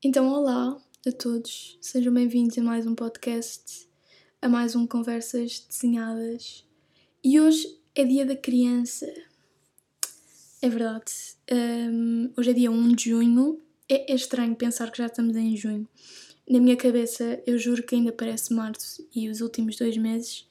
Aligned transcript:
Então, 0.00 0.32
olá 0.32 0.80
a 1.04 1.10
todos, 1.10 1.76
sejam 1.80 2.14
bem-vindos 2.14 2.56
a 2.56 2.62
mais 2.62 2.86
um 2.86 2.94
podcast, 2.94 3.88
a 4.40 4.48
mais 4.48 4.76
um 4.76 4.86
Conversas 4.86 5.66
Desenhadas. 5.68 6.64
E 7.24 7.40
hoje 7.40 7.66
é 7.96 8.04
Dia 8.04 8.24
da 8.24 8.36
Criança. 8.36 9.12
É 10.62 10.68
verdade, 10.68 11.12
um, 11.50 12.30
hoje 12.36 12.50
é 12.50 12.52
dia 12.52 12.70
1 12.70 12.94
de 12.94 13.10
junho. 13.10 13.60
É, 13.88 14.12
é 14.12 14.14
estranho 14.14 14.54
pensar 14.54 14.92
que 14.92 14.98
já 14.98 15.06
estamos 15.06 15.34
em 15.34 15.56
junho. 15.56 15.88
Na 16.48 16.60
minha 16.60 16.76
cabeça, 16.76 17.42
eu 17.44 17.58
juro 17.58 17.82
que 17.82 17.96
ainda 17.96 18.12
parece 18.12 18.54
março 18.54 19.04
e 19.12 19.28
os 19.28 19.40
últimos 19.40 19.74
dois 19.74 19.96
meses 19.96 20.46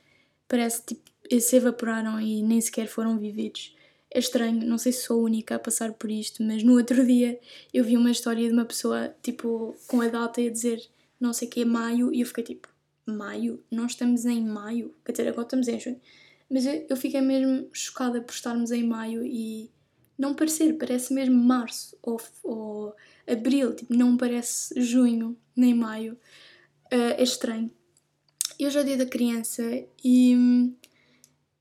parece 0.45 0.83
tipo 0.87 1.09
se 1.39 1.55
evaporaram 1.55 2.19
e 2.19 2.43
nem 2.43 2.59
sequer 2.59 2.87
foram 2.87 3.17
vividos. 3.17 3.76
É 4.17 4.19
estranho, 4.19 4.65
não 4.65 4.79
sei 4.79 4.91
se 4.91 5.03
sou 5.03 5.19
a 5.19 5.23
única 5.25 5.55
a 5.55 5.59
passar 5.59 5.93
por 5.93 6.09
isto, 6.09 6.41
mas 6.41 6.63
no 6.63 6.75
outro 6.75 7.05
dia 7.05 7.39
eu 7.71 7.83
vi 7.83 7.95
uma 7.95 8.09
história 8.09 8.47
de 8.47 8.51
uma 8.51 8.65
pessoa, 8.65 9.15
tipo, 9.21 9.77
com 9.85 10.01
a 10.01 10.07
data 10.07 10.41
a 10.41 10.49
dizer 10.49 10.81
não 11.19 11.33
sei 11.33 11.47
o 11.47 11.51
que 11.51 11.61
é 11.61 11.65
maio, 11.65 12.11
e 12.11 12.21
eu 12.21 12.25
fiquei 12.25 12.43
tipo, 12.43 12.67
maio? 13.05 13.63
Nós 13.69 13.91
estamos 13.91 14.25
em 14.25 14.43
maio? 14.43 14.91
Quer 15.05 15.11
dizer, 15.11 15.27
agora 15.27 15.43
estamos 15.43 15.67
em 15.67 15.79
junho. 15.79 16.01
Mas 16.49 16.65
eu, 16.65 16.87
eu 16.89 16.97
fiquei 16.97 17.21
mesmo 17.21 17.69
chocada 17.71 18.19
por 18.19 18.33
estarmos 18.33 18.71
em 18.71 18.83
maio 18.83 19.23
e 19.23 19.69
não 20.17 20.33
parecer, 20.33 20.75
parece 20.79 21.13
mesmo 21.13 21.35
março 21.35 21.95
ou, 22.01 22.19
ou 22.43 22.95
abril, 23.27 23.75
tipo, 23.75 23.93
não 23.93 24.17
parece 24.17 24.81
junho 24.81 25.37
nem 25.55 25.75
maio. 25.75 26.13
Uh, 26.91 27.13
é 27.19 27.21
estranho. 27.21 27.69
E 28.57 28.65
é 28.65 28.67
o 28.67 28.83
dia 28.83 28.97
da 28.97 29.05
criança 29.05 29.61
e 30.03 30.73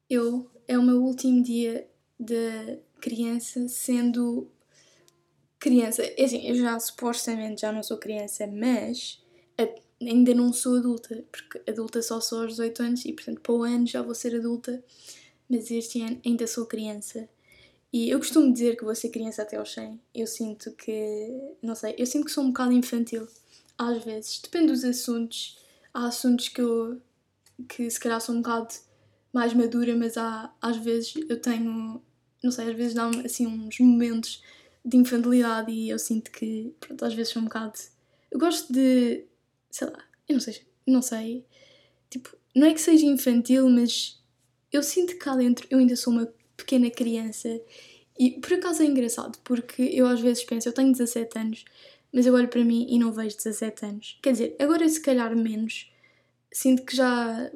eu, 0.09 0.50
é 0.66 0.78
o 0.78 0.83
meu 0.83 1.05
último 1.05 1.42
dia 1.42 1.86
da 2.19 2.79
criança 3.01 3.69
sendo 3.69 4.51
criança. 5.59 6.02
É 6.02 6.25
assim, 6.25 6.47
eu 6.47 6.55
já 6.55 6.79
supostamente 6.79 7.62
já 7.62 7.73
não 7.73 7.83
sou 7.83 7.98
criança, 7.98 8.47
mas 8.47 9.23
ainda 10.01 10.34
não 10.34 10.52
sou 10.52 10.77
adulta, 10.77 11.25
porque 11.31 11.62
adulta 11.70 12.03
só 12.03 12.20
sou 12.20 12.42
aos 12.42 12.53
18 12.53 12.83
anos 12.83 13.05
e 13.05 13.12
portanto 13.12 13.41
para 13.41 13.55
o 13.55 13.62
ano 13.62 13.87
já 13.87 14.03
vou 14.03 14.14
ser 14.14 14.34
adulta, 14.34 14.83
mas 15.48 15.70
este 15.70 16.03
ano 16.03 16.20
ainda 16.25 16.47
sou 16.47 16.67
criança. 16.67 17.28
E 17.92 18.11
eu 18.11 18.19
costumo 18.19 18.53
dizer 18.53 18.77
que 18.77 18.84
vou 18.84 18.94
ser 18.94 19.09
criança 19.09 19.42
até 19.42 19.56
aos 19.56 19.72
100. 19.72 19.98
Eu 20.14 20.27
sinto 20.27 20.72
que, 20.72 21.56
não 21.62 21.75
sei, 21.75 21.94
eu 21.97 22.05
sinto 22.05 22.27
que 22.27 22.33
sou 22.33 22.44
um 22.44 22.48
bocado 22.48 22.72
infantil, 22.72 23.27
às 23.78 24.05
vezes. 24.05 24.41
Depende 24.42 24.67
dos 24.67 24.84
assuntos. 24.84 25.59
Há 25.94 26.06
assuntos 26.09 26.48
que 26.48 26.61
eu, 26.61 27.00
que 27.69 27.89
se 27.91 27.98
calhar 27.98 28.20
sou 28.20 28.34
um 28.34 28.42
bocado 28.42 28.75
mais 29.33 29.55
madura, 29.55 29.97
mas 29.97 30.19
há, 30.19 30.55
às 30.61 30.77
vezes 30.77 31.14
eu 31.28 31.41
tenho, 31.41 32.03
não 32.47 32.52
sei, 32.52 32.70
às 32.70 32.77
vezes 32.77 32.94
dá-me 32.94 33.27
assim 33.27 33.47
uns 33.47 33.78
momentos 33.78 34.42
de 34.84 34.97
infantilidade 34.97 35.70
e 35.70 35.91
eu 35.91 35.98
sinto 35.98 36.30
que, 36.30 36.72
pronto, 36.80 37.05
às 37.05 37.12
vezes 37.12 37.33
sou 37.33 37.42
um 37.42 37.47
bocado. 37.47 37.75
Eu 38.30 38.38
gosto 38.38 38.72
de, 38.72 39.25
sei 39.70 39.88
lá, 39.88 39.98
eu 40.28 40.34
não 40.34 40.41
sei, 40.41 40.62
não 40.86 41.03
sei, 41.03 41.44
tipo, 42.08 42.34
não 42.55 42.66
é 42.66 42.72
que 42.72 42.80
seja 42.80 43.05
infantil, 43.05 43.69
mas 43.69 44.22
eu 44.72 44.83
sinto 44.83 45.12
que 45.12 45.19
cá 45.19 45.36
dentro 45.36 45.66
eu 45.70 45.78
ainda 45.78 45.97
sou 45.97 46.12
uma 46.12 46.33
pequena 46.56 46.91
criança 46.91 47.61
e 48.19 48.30
por 48.41 48.55
acaso 48.55 48.83
é 48.83 48.86
engraçado, 48.86 49.38
porque 49.44 49.83
eu 49.83 50.06
às 50.06 50.20
vezes 50.20 50.44
penso, 50.44 50.69
eu 50.69 50.72
tenho 50.72 50.92
17 50.92 51.38
anos, 51.38 51.64
mas 52.12 52.25
eu 52.25 52.34
olho 52.34 52.48
para 52.48 52.64
mim 52.64 52.86
e 52.88 52.98
não 52.98 53.12
vejo 53.12 53.36
17 53.36 53.84
anos. 53.84 54.19
Quer 54.22 54.33
dizer, 54.33 54.56
agora 54.58 54.88
se 54.88 55.00
calhar 55.00 55.36
menos, 55.36 55.92
sinto 56.53 56.84
que 56.84 56.97
já 56.97 57.50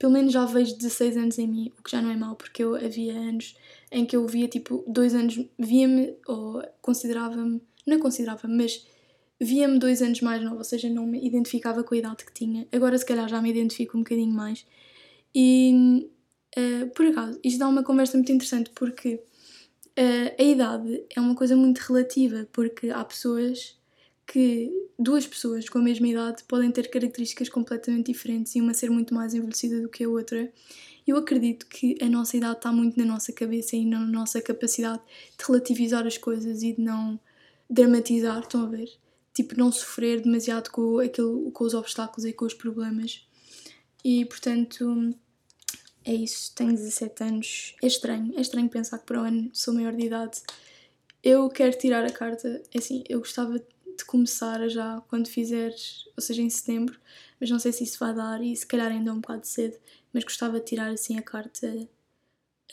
pelo 0.00 0.14
menos 0.14 0.32
já 0.32 0.46
vejo 0.46 0.74
16 0.76 1.16
anos 1.18 1.38
em 1.38 1.46
mim, 1.46 1.72
o 1.78 1.82
que 1.82 1.90
já 1.90 2.00
não 2.00 2.10
é 2.10 2.16
mau, 2.16 2.34
porque 2.34 2.64
eu 2.64 2.74
havia 2.74 3.12
anos 3.12 3.54
em 3.90 4.06
que 4.06 4.16
eu 4.16 4.26
via, 4.26 4.46
tipo, 4.46 4.84
dois 4.86 5.14
anos, 5.14 5.38
via-me, 5.58 6.14
ou 6.26 6.62
considerava-me, 6.80 7.60
não 7.86 7.98
considerava-me, 7.98 8.56
mas 8.56 8.86
via-me 9.40 9.78
dois 9.78 10.02
anos 10.02 10.20
mais 10.20 10.42
nova, 10.42 10.58
ou 10.58 10.64
seja, 10.64 10.88
não 10.88 11.06
me 11.06 11.26
identificava 11.26 11.82
com 11.82 11.94
a 11.94 11.98
idade 11.98 12.24
que 12.24 12.32
tinha. 12.32 12.68
Agora, 12.70 12.96
se 12.96 13.06
calhar, 13.06 13.28
já 13.28 13.40
me 13.40 13.50
identifico 13.50 13.96
um 13.96 14.00
bocadinho 14.00 14.32
mais. 14.32 14.64
E, 15.34 16.08
uh, 16.56 16.86
por 16.94 17.06
acaso, 17.06 17.40
isto 17.42 17.58
dá 17.58 17.66
uma 17.66 17.82
conversa 17.82 18.16
muito 18.16 18.30
interessante, 18.30 18.70
porque 18.74 19.14
uh, 19.14 20.34
a 20.38 20.42
idade 20.42 21.04
é 21.14 21.20
uma 21.20 21.34
coisa 21.34 21.56
muito 21.56 21.78
relativa, 21.78 22.46
porque 22.52 22.90
há 22.90 23.04
pessoas 23.04 23.78
que 24.26 24.70
duas 24.96 25.26
pessoas 25.26 25.68
com 25.68 25.78
a 25.78 25.82
mesma 25.82 26.06
idade 26.06 26.44
podem 26.44 26.70
ter 26.70 26.88
características 26.88 27.48
completamente 27.48 28.12
diferentes 28.12 28.54
e 28.54 28.60
uma 28.60 28.74
ser 28.74 28.90
muito 28.90 29.12
mais 29.12 29.34
envelhecida 29.34 29.80
do 29.80 29.88
que 29.88 30.04
a 30.04 30.08
outra. 30.08 30.52
Eu 31.10 31.16
acredito 31.16 31.66
que 31.66 31.98
a 32.00 32.08
nossa 32.08 32.36
idade 32.36 32.58
está 32.58 32.70
muito 32.70 32.96
na 32.96 33.04
nossa 33.04 33.32
cabeça 33.32 33.74
e 33.74 33.84
na 33.84 33.98
nossa 33.98 34.40
capacidade 34.40 35.02
de 35.36 35.44
relativizar 35.44 36.06
as 36.06 36.16
coisas 36.16 36.62
e 36.62 36.72
de 36.72 36.80
não 36.80 37.18
dramatizar, 37.68 38.38
estão 38.38 38.62
a 38.62 38.68
ver? 38.68 38.88
Tipo, 39.34 39.58
não 39.58 39.72
sofrer 39.72 40.20
demasiado 40.20 40.70
com, 40.70 41.00
aquilo, 41.00 41.50
com 41.50 41.64
os 41.64 41.74
obstáculos 41.74 42.24
e 42.24 42.32
com 42.32 42.44
os 42.44 42.54
problemas. 42.54 43.26
E 44.04 44.24
portanto, 44.24 45.12
é 46.04 46.14
isso. 46.14 46.54
Tenho 46.54 46.70
17 46.70 47.24
anos. 47.24 47.74
É 47.82 47.88
estranho, 47.88 48.32
é 48.36 48.40
estranho 48.40 48.68
pensar 48.68 49.00
que 49.00 49.06
para 49.06 49.20
o 49.20 49.24
ano 49.24 49.50
sou 49.52 49.74
maior 49.74 49.92
de 49.92 50.06
idade. 50.06 50.40
Eu 51.24 51.48
quero 51.48 51.76
tirar 51.76 52.04
a 52.04 52.12
carta, 52.12 52.62
é 52.72 52.78
assim, 52.78 53.02
eu 53.08 53.18
gostava 53.18 53.58
de 53.58 54.04
começar 54.04 54.68
já 54.68 55.02
quando 55.08 55.26
fizeres, 55.26 56.08
ou 56.16 56.22
seja, 56.22 56.40
em 56.40 56.48
setembro, 56.48 57.00
mas 57.40 57.50
não 57.50 57.58
sei 57.58 57.72
se 57.72 57.82
isso 57.82 57.98
vai 57.98 58.14
dar 58.14 58.40
e 58.40 58.54
se 58.54 58.64
calhar 58.64 58.92
ainda 58.92 59.10
é 59.10 59.12
um 59.12 59.20
bocado 59.20 59.44
cedo, 59.44 59.76
mas 60.12 60.24
gostava 60.24 60.58
de 60.58 60.66
tirar 60.66 60.90
assim 60.90 61.18
a 61.18 61.22
carta 61.22 61.66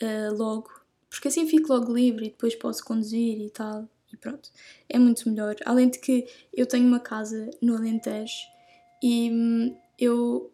uh, 0.02 0.34
logo, 0.36 0.70
porque 1.08 1.28
assim 1.28 1.46
fico 1.48 1.72
logo 1.72 1.92
livre 1.92 2.26
e 2.26 2.30
depois 2.30 2.54
posso 2.54 2.84
conduzir 2.84 3.40
e 3.40 3.50
tal, 3.50 3.88
e 4.12 4.16
pronto, 4.16 4.50
é 4.88 4.98
muito 4.98 5.28
melhor. 5.28 5.56
Além 5.64 5.88
de 5.88 5.98
que 5.98 6.26
eu 6.52 6.66
tenho 6.66 6.86
uma 6.86 7.00
casa 7.00 7.50
no 7.60 7.76
Alentejo 7.76 8.46
e 9.02 9.30
hum, 9.30 9.76
eu 9.98 10.52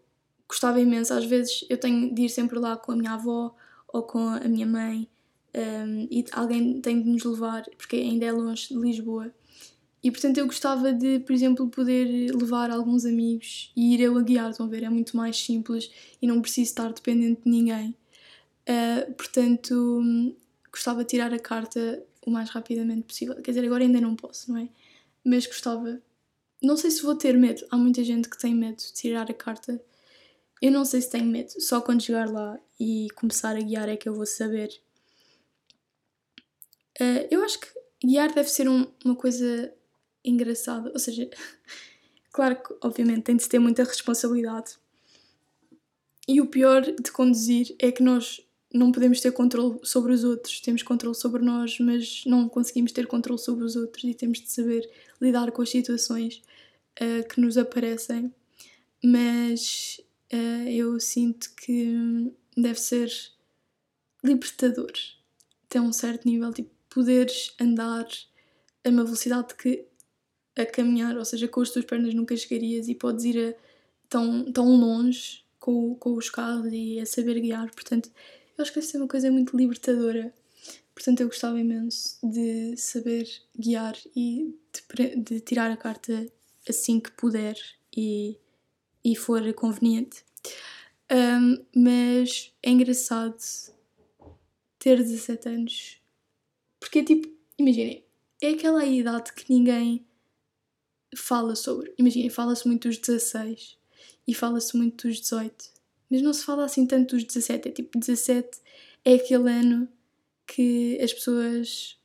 gostava 0.48 0.80
imenso, 0.80 1.14
às 1.14 1.24
vezes 1.24 1.64
eu 1.68 1.78
tenho 1.78 2.14
de 2.14 2.22
ir 2.22 2.28
sempre 2.28 2.58
lá 2.58 2.76
com 2.76 2.92
a 2.92 2.96
minha 2.96 3.12
avó 3.12 3.54
ou 3.88 4.02
com 4.02 4.28
a 4.28 4.40
minha 4.40 4.66
mãe 4.66 5.08
um, 5.54 6.08
e 6.10 6.24
alguém 6.32 6.80
tem 6.80 7.00
de 7.00 7.08
nos 7.08 7.24
levar, 7.24 7.64
porque 7.78 7.96
ainda 7.96 8.26
é 8.26 8.32
longe 8.32 8.68
de 8.68 8.74
Lisboa. 8.74 9.32
E 10.04 10.10
portanto 10.10 10.36
eu 10.36 10.44
gostava 10.44 10.92
de, 10.92 11.20
por 11.20 11.32
exemplo, 11.32 11.66
poder 11.70 12.30
levar 12.36 12.70
alguns 12.70 13.06
amigos 13.06 13.72
e 13.74 13.94
ir 13.94 14.02
eu 14.02 14.18
a 14.18 14.22
guiar, 14.22 14.50
estão 14.50 14.66
a 14.66 14.68
ver? 14.68 14.82
É 14.82 14.90
muito 14.90 15.16
mais 15.16 15.34
simples 15.38 15.90
e 16.20 16.26
não 16.26 16.42
preciso 16.42 16.68
estar 16.68 16.92
dependente 16.92 17.40
de 17.42 17.50
ninguém. 17.50 17.96
Uh, 18.68 19.14
portanto, 19.14 20.36
gostava 20.70 21.02
de 21.02 21.08
tirar 21.08 21.32
a 21.32 21.38
carta 21.38 22.04
o 22.26 22.30
mais 22.30 22.50
rapidamente 22.50 23.04
possível. 23.04 23.34
Quer 23.36 23.52
dizer, 23.52 23.64
agora 23.64 23.82
ainda 23.82 23.98
não 23.98 24.14
posso, 24.14 24.52
não 24.52 24.58
é? 24.58 24.68
Mas 25.24 25.46
gostava. 25.46 25.98
Não 26.62 26.76
sei 26.76 26.90
se 26.90 27.02
vou 27.02 27.14
ter 27.14 27.38
medo. 27.38 27.64
Há 27.70 27.76
muita 27.78 28.04
gente 28.04 28.28
que 28.28 28.36
tem 28.36 28.54
medo 28.54 28.76
de 28.76 28.92
tirar 28.92 29.30
a 29.30 29.34
carta. 29.34 29.82
Eu 30.60 30.70
não 30.70 30.84
sei 30.84 31.00
se 31.00 31.08
tenho 31.08 31.24
medo. 31.24 31.50
Só 31.62 31.80
quando 31.80 32.02
chegar 32.02 32.30
lá 32.30 32.60
e 32.78 33.08
começar 33.14 33.56
a 33.56 33.60
guiar 33.60 33.88
é 33.88 33.96
que 33.96 34.06
eu 34.06 34.14
vou 34.14 34.26
saber. 34.26 34.68
Uh, 37.00 37.24
eu 37.30 37.42
acho 37.42 37.58
que 37.58 37.68
guiar 38.04 38.34
deve 38.34 38.50
ser 38.50 38.68
um, 38.68 38.86
uma 39.02 39.16
coisa 39.16 39.72
engraçado. 40.24 40.90
Ou 40.92 40.98
seja, 40.98 41.28
claro 42.32 42.56
que, 42.56 42.74
obviamente, 42.82 43.22
tem 43.22 43.36
de 43.36 43.48
ter 43.48 43.58
muita 43.58 43.84
responsabilidade. 43.84 44.76
E 46.26 46.40
o 46.40 46.46
pior 46.46 46.82
de 46.82 47.12
conduzir 47.12 47.74
é 47.78 47.92
que 47.92 48.02
nós 48.02 48.40
não 48.72 48.90
podemos 48.90 49.20
ter 49.20 49.30
controle 49.30 49.78
sobre 49.84 50.12
os 50.12 50.24
outros, 50.24 50.60
temos 50.60 50.82
controle 50.82 51.14
sobre 51.14 51.42
nós, 51.44 51.78
mas 51.78 52.24
não 52.26 52.48
conseguimos 52.48 52.90
ter 52.90 53.06
controle 53.06 53.38
sobre 53.38 53.64
os 53.64 53.76
outros 53.76 54.02
e 54.02 54.14
temos 54.14 54.40
de 54.40 54.50
saber 54.50 54.90
lidar 55.20 55.52
com 55.52 55.62
as 55.62 55.70
situações 55.70 56.42
uh, 57.00 57.28
que 57.28 57.40
nos 57.40 57.56
aparecem. 57.56 58.34
Mas 59.02 60.00
uh, 60.32 60.68
eu 60.68 60.98
sinto 60.98 61.54
que 61.54 62.32
deve 62.56 62.80
ser 62.80 63.12
libertador 64.24 64.92
até 65.66 65.80
um 65.80 65.92
certo 65.92 66.26
nível, 66.26 66.52
tipo, 66.52 66.70
poderes 66.88 67.54
andar 67.60 68.06
a 68.84 68.88
uma 68.88 69.04
velocidade 69.04 69.54
que 69.54 69.86
a 70.56 70.64
caminhar, 70.64 71.16
ou 71.16 71.24
seja, 71.24 71.48
com 71.48 71.60
as 71.60 71.70
tuas 71.70 71.84
pernas 71.84 72.14
nunca 72.14 72.36
chegarias 72.36 72.88
e 72.88 72.94
podes 72.94 73.24
ir 73.24 73.38
a, 73.38 73.54
tão, 74.08 74.50
tão 74.52 74.76
longe 74.76 75.44
com, 75.58 75.94
com 75.96 76.14
os 76.14 76.30
carros 76.30 76.72
e 76.72 77.00
a 77.00 77.06
saber 77.06 77.40
guiar. 77.40 77.70
Portanto, 77.72 78.10
eu 78.56 78.62
acho 78.62 78.72
que 78.72 78.80
deve 78.80 78.90
ser 78.90 78.98
uma 78.98 79.08
coisa 79.08 79.30
muito 79.30 79.56
libertadora. 79.56 80.32
Portanto, 80.94 81.20
eu 81.20 81.26
gostava 81.26 81.58
imenso 81.58 82.18
de 82.22 82.76
saber 82.76 83.28
guiar 83.58 83.96
e 84.14 84.54
de, 84.72 85.16
de 85.16 85.40
tirar 85.40 85.70
a 85.70 85.76
carta 85.76 86.26
assim 86.68 87.00
que 87.00 87.10
puder 87.12 87.56
e, 87.96 88.38
e 89.04 89.16
for 89.16 89.52
conveniente. 89.54 90.24
Um, 91.10 91.64
mas 91.74 92.52
é 92.62 92.70
engraçado 92.70 93.36
ter 94.78 94.96
17 94.98 95.48
anos 95.48 96.04
porque, 96.84 97.02
tipo, 97.02 97.26
imaginem, 97.58 98.04
é 98.42 98.50
aquela 98.50 98.84
idade 98.84 99.32
que 99.32 99.50
ninguém 99.50 100.04
fala 101.14 101.54
sobre. 101.54 101.92
Imaginem, 101.98 102.30
fala-se 102.30 102.66
muito 102.66 102.88
dos 102.88 102.98
16 102.98 103.76
e 104.26 104.34
fala-se 104.34 104.76
muito 104.76 105.06
dos 105.08 105.20
18, 105.20 105.54
mas 106.10 106.22
não 106.22 106.32
se 106.32 106.44
fala 106.44 106.64
assim 106.64 106.86
tanto 106.86 107.14
dos 107.14 107.24
17. 107.24 107.68
É 107.68 107.72
tipo, 107.72 107.98
17 107.98 108.58
é 109.04 109.14
aquele 109.14 109.50
ano 109.50 109.88
que 110.46 110.98
as 111.02 111.12
pessoas 111.12 111.98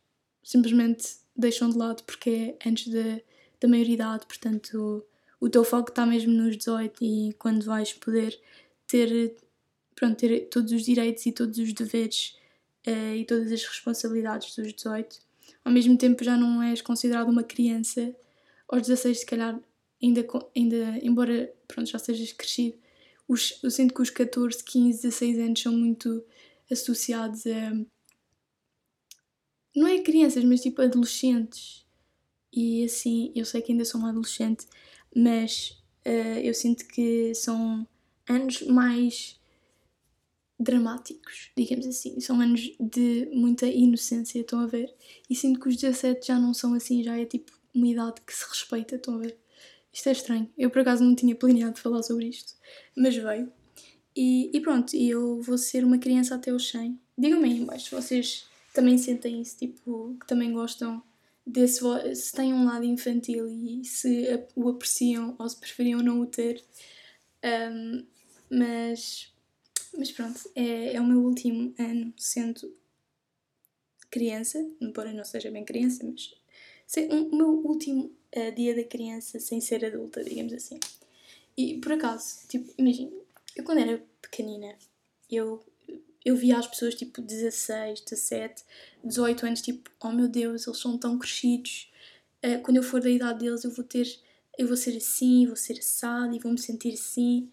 simplesmente 0.43 1.17
deixam 1.35 1.69
de 1.69 1.77
lado 1.77 2.03
porque 2.03 2.29
é 2.29 2.69
antes 2.69 2.91
de, 2.91 3.23
da 3.59 3.67
maioridade, 3.67 4.25
portanto 4.25 5.05
o 5.39 5.49
teu 5.49 5.63
foco 5.63 5.89
está 5.89 6.05
mesmo 6.05 6.33
nos 6.33 6.57
18 6.57 7.03
e 7.03 7.33
quando 7.39 7.63
vais 7.63 7.93
poder 7.93 8.37
ter, 8.85 9.35
pronto, 9.95 10.17
ter 10.17 10.49
todos 10.49 10.71
os 10.71 10.83
direitos 10.83 11.25
e 11.25 11.31
todos 11.31 11.57
os 11.57 11.71
deveres 11.71 12.35
uh, 12.85 13.15
e 13.15 13.23
todas 13.25 13.51
as 13.51 13.63
responsabilidades 13.63 14.53
dos 14.55 14.73
18. 14.73 15.19
Ao 15.63 15.71
mesmo 15.71 15.97
tempo 15.97 16.23
já 16.23 16.35
não 16.35 16.61
és 16.61 16.81
considerado 16.81 17.29
uma 17.29 17.43
criança, 17.43 18.13
aos 18.69 18.83
16 18.83 19.19
se 19.19 19.25
calhar 19.25 19.59
ainda, 20.01 20.25
ainda 20.55 20.99
embora 21.01 21.53
pronto, 21.67 21.89
já 21.89 21.99
sejas 21.99 22.31
crescido, 22.31 22.77
os, 23.27 23.59
eu 23.63 23.69
sinto 23.69 23.93
que 23.93 24.01
os 24.01 24.09
14, 24.09 24.63
15, 24.63 25.03
16 25.03 25.39
anos 25.39 25.61
são 25.61 25.73
muito 25.73 26.25
associados 26.71 27.45
a. 27.45 27.73
Não 29.75 29.87
é 29.87 30.01
crianças, 30.01 30.43
mas 30.43 30.61
tipo 30.61 30.81
adolescentes. 30.81 31.85
E 32.51 32.83
assim, 32.83 33.31
eu 33.35 33.45
sei 33.45 33.61
que 33.61 33.71
ainda 33.71 33.85
sou 33.85 33.99
uma 33.99 34.09
adolescente, 34.09 34.65
mas 35.15 35.79
uh, 36.07 36.39
eu 36.41 36.53
sinto 36.55 36.87
que 36.87 37.35
são 37.35 37.87
anos 38.27 38.63
mais 38.63 39.39
dramáticos, 40.59 41.51
digamos 41.55 41.85
assim. 41.85 42.19
São 42.19 42.41
anos 42.41 42.75
de 42.79 43.29
muita 43.31 43.67
inocência, 43.67 44.39
estão 44.39 44.59
a 44.61 44.65
ver? 44.65 44.91
E 45.29 45.35
sinto 45.35 45.59
que 45.59 45.69
os 45.69 45.77
17 45.77 46.25
já 46.25 46.39
não 46.39 46.53
são 46.53 46.73
assim, 46.73 47.03
já 47.03 47.15
é 47.15 47.25
tipo 47.25 47.58
uma 47.73 47.87
idade 47.87 48.21
que 48.25 48.33
se 48.33 48.45
respeita, 48.47 48.95
estão 48.95 49.15
a 49.15 49.19
ver? 49.19 49.37
Isto 49.91 50.09
é 50.09 50.11
estranho. 50.11 50.53
Eu 50.57 50.69
por 50.69 50.79
acaso 50.79 51.03
não 51.03 51.15
tinha 51.15 51.35
planeado 51.35 51.79
falar 51.79 52.03
sobre 52.03 52.27
isto, 52.27 52.53
mas 52.95 53.15
veio. 53.15 53.51
E, 54.15 54.51
e 54.53 54.61
pronto, 54.61 54.95
eu 54.95 55.41
vou 55.41 55.57
ser 55.57 55.83
uma 55.83 55.97
criança 55.97 56.35
até 56.35 56.51
os 56.51 56.69
100. 56.69 56.99
Digam-me 57.17 57.45
aí 57.45 57.59
embaixo 57.59 57.95
vocês 57.95 58.47
também 58.73 58.97
sentem 58.97 59.41
isso, 59.41 59.57
tipo, 59.57 60.15
que 60.19 60.27
também 60.27 60.53
gostam 60.53 61.01
desse. 61.45 61.81
se 62.15 62.31
têm 62.33 62.53
um 62.53 62.65
lado 62.65 62.85
infantil 62.85 63.49
e 63.49 63.83
se 63.83 64.27
o 64.55 64.69
apreciam 64.69 65.35
ou 65.39 65.49
se 65.49 65.59
preferiam 65.59 66.01
não 66.01 66.21
o 66.21 66.25
ter. 66.25 66.63
Um, 67.43 68.05
mas, 68.49 69.31
mas 69.97 70.11
pronto, 70.11 70.39
é, 70.55 70.95
é 70.95 71.01
o 71.01 71.05
meu 71.05 71.19
último 71.19 71.73
ano 71.77 72.13
sendo 72.17 72.73
criança, 74.09 74.57
embora 74.81 75.13
não 75.13 75.23
seja 75.23 75.51
bem 75.51 75.63
criança, 75.63 76.03
mas 76.03 76.33
o 76.97 77.35
meu 77.35 77.49
último 77.65 78.11
uh, 78.35 78.51
dia 78.55 78.75
da 78.75 78.83
criança 78.83 79.39
sem 79.39 79.61
ser 79.61 79.85
adulta, 79.85 80.23
digamos 80.23 80.53
assim. 80.53 80.79
E 81.55 81.77
por 81.77 81.91
acaso, 81.91 82.47
tipo, 82.47 82.73
imagina, 82.77 83.11
eu 83.55 83.63
quando 83.63 83.79
era 83.79 84.03
pequenina, 84.21 84.75
eu, 85.29 85.63
eu 86.25 86.35
via 86.35 86.57
as 86.57 86.67
pessoas 86.67 86.95
tipo 86.95 87.21
16, 87.21 88.01
17, 88.01 88.63
18 89.03 89.45
anos, 89.45 89.61
tipo, 89.61 89.91
oh 90.01 90.11
meu 90.11 90.27
Deus, 90.27 90.65
eles 90.65 90.79
são 90.79 90.97
tão 90.97 91.19
crescidos. 91.19 91.91
Uh, 92.43 92.61
quando 92.63 92.77
eu 92.77 92.83
for 92.83 93.01
da 93.01 93.09
idade 93.09 93.39
deles, 93.39 93.63
eu 93.63 93.71
vou 93.71 93.85
ter, 93.85 94.07
eu 94.57 94.67
vou 94.67 94.77
ser 94.77 94.95
assim, 94.97 95.45
vou 95.45 95.55
ser 95.55 95.77
assado 95.77 96.35
e 96.35 96.39
vou 96.39 96.51
me 96.51 96.59
sentir 96.59 96.93
assim. 96.93 97.51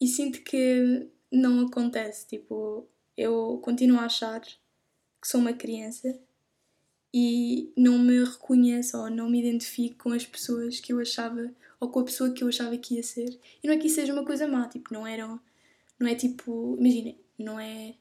E 0.00 0.06
sinto 0.06 0.42
que 0.42 1.08
não 1.32 1.66
acontece, 1.66 2.26
tipo, 2.26 2.86
eu 3.16 3.58
continuo 3.62 3.98
a 3.98 4.04
achar 4.04 4.40
que 4.40 5.28
sou 5.28 5.40
uma 5.40 5.52
criança 5.52 6.18
e 7.18 7.72
não 7.74 7.98
me 7.98 8.22
reconheço 8.22 8.98
ou 8.98 9.08
não 9.08 9.30
me 9.30 9.40
identifico 9.40 10.04
com 10.04 10.12
as 10.12 10.26
pessoas 10.26 10.80
que 10.80 10.92
eu 10.92 11.00
achava 11.00 11.50
ou 11.80 11.88
com 11.88 12.00
a 12.00 12.04
pessoa 12.04 12.30
que 12.30 12.44
eu 12.44 12.48
achava 12.48 12.76
que 12.76 12.96
ia 12.96 13.02
ser. 13.02 13.40
E 13.62 13.66
não 13.66 13.72
é 13.72 13.78
que 13.78 13.86
isso 13.86 13.94
seja 13.94 14.12
uma 14.12 14.22
coisa 14.22 14.46
má, 14.46 14.68
tipo, 14.68 14.92
não 14.92 15.06
eram. 15.06 15.40
Não 15.98 16.06
é 16.06 16.14
tipo. 16.14 16.76
Imaginem, 16.78 17.18
não 17.38 17.58
é 17.58 17.94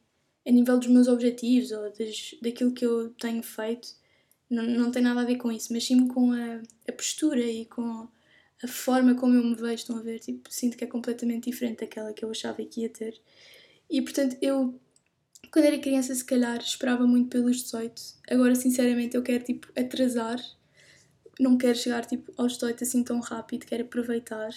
a 0.45 0.51
nível 0.51 0.77
dos 0.77 0.89
meus 0.89 1.07
objetivos 1.07 1.71
ou 1.71 1.93
daquilo 2.41 2.73
que 2.73 2.85
eu 2.85 3.09
tenho 3.11 3.41
feito, 3.41 3.87
não, 4.49 4.63
não 4.63 4.91
tem 4.91 5.01
nada 5.01 5.21
a 5.21 5.25
ver 5.25 5.37
com 5.37 5.49
isso, 5.49 5.71
mas 5.71 5.85
sim 5.85 6.09
com 6.09 6.33
a, 6.33 6.61
a 6.85 6.91
postura 6.91 7.39
e 7.39 7.63
com 7.67 8.09
a 8.61 8.67
forma 8.67 9.15
como 9.15 9.33
eu 9.33 9.43
me 9.45 9.55
vejo. 9.55 9.75
Estão 9.75 9.97
a 9.97 10.01
ver? 10.01 10.19
Tipo, 10.19 10.51
sinto 10.51 10.75
que 10.75 10.83
é 10.83 10.87
completamente 10.87 11.49
diferente 11.49 11.79
daquela 11.79 12.11
que 12.11 12.25
eu 12.25 12.31
achava 12.31 12.61
que 12.65 12.81
ia 12.81 12.89
ter. 12.89 13.17
E 13.89 14.01
portanto, 14.01 14.35
eu 14.41 14.77
quando 15.51 15.65
era 15.65 15.79
criança, 15.79 16.13
se 16.13 16.23
calhar, 16.23 16.57
esperava 16.59 17.05
muito 17.05 17.29
pelos 17.29 17.63
18. 17.63 18.01
Agora, 18.29 18.55
sinceramente, 18.55 19.15
eu 19.15 19.23
quero, 19.23 19.43
tipo, 19.43 19.67
atrasar. 19.77 20.39
Não 21.39 21.57
quero 21.57 21.77
chegar, 21.77 22.05
tipo, 22.05 22.31
aos 22.37 22.53
18 22.53 22.83
assim 22.83 23.03
tão 23.03 23.19
rápido. 23.19 23.65
Quero 23.65 23.83
aproveitar. 23.83 24.49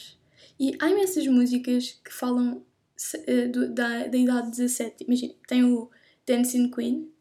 E 0.59 0.77
há 0.81 0.91
imensas 0.91 1.27
músicas 1.27 2.01
que 2.05 2.13
falam 2.13 2.57
uh, 2.59 3.53
do, 3.53 3.73
da, 3.73 4.07
da 4.07 4.19
idade 4.19 4.51
de 4.51 4.57
17. 4.59 5.05
Imagina, 5.05 5.35
tem 5.47 5.65
o 5.65 5.91
Dancing 6.27 6.71
Queen, 6.71 7.13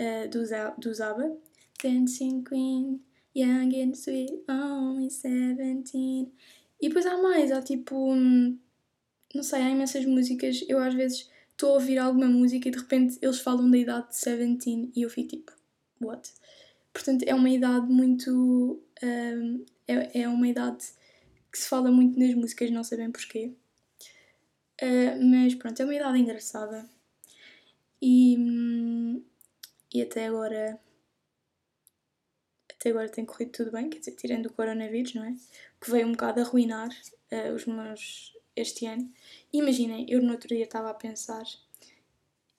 uh, 0.00 0.28
do, 0.28 0.40
do 0.80 0.94
Zaba. 0.94 1.36
Dancing 1.82 2.44
Queen, 2.44 3.00
young 3.34 3.74
and 3.82 3.94
sweet, 3.94 4.44
only 4.48 5.08
17. 5.08 6.32
E 6.80 6.88
depois 6.88 7.06
há 7.06 7.16
mais, 7.18 7.50
há 7.50 7.60
tipo... 7.60 8.12
Hum, 8.12 8.58
não 9.34 9.42
sei, 9.42 9.62
há 9.62 9.70
imensas 9.70 10.04
músicas. 10.04 10.64
Eu 10.68 10.78
às 10.78 10.94
vezes 10.94 11.28
estou 11.62 11.70
a 11.70 11.74
ouvir 11.74 11.98
alguma 11.98 12.26
música 12.26 12.68
e 12.68 12.72
de 12.72 12.78
repente 12.78 13.18
eles 13.22 13.38
falam 13.38 13.70
da 13.70 13.78
idade 13.78 14.08
de 14.08 14.24
17 14.24 14.92
e 14.96 15.02
eu 15.02 15.08
fico 15.08 15.28
tipo, 15.28 15.52
what? 16.00 16.28
Portanto, 16.92 17.22
é 17.22 17.34
uma 17.34 17.48
idade 17.48 17.86
muito. 17.86 18.82
Um, 19.02 19.64
é, 19.86 20.22
é 20.22 20.28
uma 20.28 20.48
idade 20.48 20.84
que 21.50 21.58
se 21.58 21.68
fala 21.68 21.90
muito 21.90 22.18
nas 22.18 22.34
músicas, 22.34 22.70
não 22.70 22.82
sei 22.82 22.98
bem 22.98 23.12
porquê. 23.12 23.52
Uh, 24.82 25.24
mas 25.24 25.54
pronto, 25.54 25.80
é 25.80 25.84
uma 25.84 25.94
idade 25.94 26.18
engraçada. 26.18 26.90
E, 28.00 28.36
hum, 28.36 29.22
e 29.94 30.02
até 30.02 30.26
agora. 30.26 30.80
Até 32.70 32.90
agora 32.90 33.08
tem 33.08 33.24
corrido 33.24 33.52
tudo 33.52 33.70
bem, 33.70 33.88
quer 33.88 34.00
dizer, 34.00 34.16
tirando 34.16 34.46
o 34.46 34.52
coronavírus, 34.52 35.14
não 35.14 35.24
é? 35.24 35.36
Que 35.80 35.90
veio 35.92 36.08
um 36.08 36.12
bocado 36.12 36.40
arruinar 36.40 36.88
uh, 36.88 37.54
os 37.54 37.64
meus 37.66 38.32
este 38.54 38.86
ano. 38.86 39.10
Imaginem, 39.52 40.06
eu 40.08 40.22
no 40.22 40.32
outro 40.32 40.48
dia 40.48 40.64
estava 40.64 40.90
a 40.90 40.94
pensar, 40.94 41.44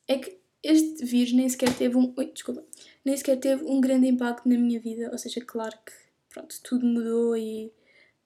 é 0.07 0.17
que 0.17 0.37
este 0.63 1.03
vírus 1.05 1.33
nem 1.33 1.47
sequer 1.49 1.75
teve 1.75 1.97
um. 1.97 2.13
Ui, 2.17 2.25
desculpa. 2.27 2.63
Nem 3.03 3.17
sequer 3.17 3.37
teve 3.37 3.65
um 3.65 3.81
grande 3.81 4.07
impacto 4.07 4.47
na 4.47 4.57
minha 4.57 4.79
vida. 4.79 5.09
Ou 5.11 5.17
seja, 5.17 5.41
claro 5.41 5.77
que 5.85 5.93
pronto, 6.29 6.55
tudo 6.63 6.85
mudou 6.85 7.35
e 7.35 7.67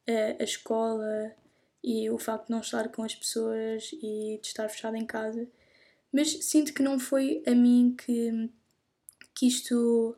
uh, 0.08 0.38
a 0.40 0.44
escola 0.44 1.36
e 1.84 2.10
o 2.10 2.18
facto 2.18 2.48
de 2.48 2.52
não 2.52 2.62
estar 2.62 2.90
com 2.90 3.04
as 3.04 3.16
pessoas 3.16 3.92
e 3.94 4.40
de 4.42 4.48
estar 4.48 4.70
fechado 4.70 4.96
em 4.96 5.06
casa. 5.06 5.48
Mas 6.12 6.46
sinto 6.46 6.74
que 6.74 6.84
não 6.84 7.00
foi 7.00 7.44
a 7.48 7.56
mim 7.56 7.96
que, 7.98 8.50
que 9.34 9.48
isto. 9.48 10.16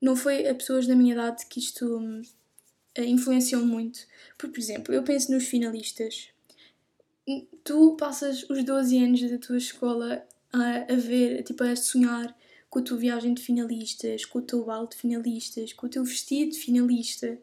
Não 0.00 0.16
foi 0.16 0.46
a 0.48 0.54
pessoas 0.54 0.86
da 0.86 0.94
minha 0.94 1.14
idade 1.14 1.46
que 1.46 1.60
isto 1.60 1.86
uh, 1.96 3.02
influenciou 3.02 3.64
muito. 3.64 4.00
Porque, 4.36 4.54
por 4.54 4.60
exemplo, 4.60 4.94
eu 4.94 5.02
penso 5.04 5.32
nos 5.32 5.46
finalistas 5.46 6.30
tu 7.64 7.96
passas 7.96 8.48
os 8.48 8.62
12 8.62 8.98
anos 8.98 9.30
da 9.30 9.38
tua 9.38 9.58
escola 9.58 10.26
a, 10.52 10.92
a 10.92 10.96
ver, 10.96 11.42
tipo, 11.42 11.62
a 11.64 11.74
sonhar 11.74 12.36
com 12.70 12.78
a 12.78 12.82
tua 12.82 12.96
viagem 12.96 13.34
de 13.34 13.42
finalistas, 13.42 14.24
com 14.24 14.38
o 14.38 14.42
teu 14.42 14.64
balde 14.64 14.90
de 14.90 15.00
finalistas, 15.00 15.72
com 15.72 15.86
o 15.86 15.90
teu 15.90 16.04
vestido 16.04 16.52
de 16.52 16.58
finalista. 16.58 17.38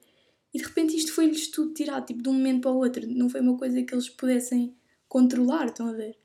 E 0.53 0.57
de 0.57 0.63
repente 0.63 0.95
isto 0.95 1.11
foi-lhes 1.11 1.47
tudo 1.47 1.73
tirado, 1.73 2.05
tipo, 2.05 2.21
de 2.21 2.29
um 2.29 2.33
momento 2.33 2.61
para 2.61 2.71
o 2.71 2.77
outro. 2.77 3.07
Não 3.07 3.29
foi 3.29 3.41
uma 3.41 3.57
coisa 3.57 3.81
que 3.81 3.93
eles 3.93 4.09
pudessem 4.09 4.75
controlar, 5.07 5.67
estão 5.67 5.87
a 5.87 5.93
ver? 5.93 6.17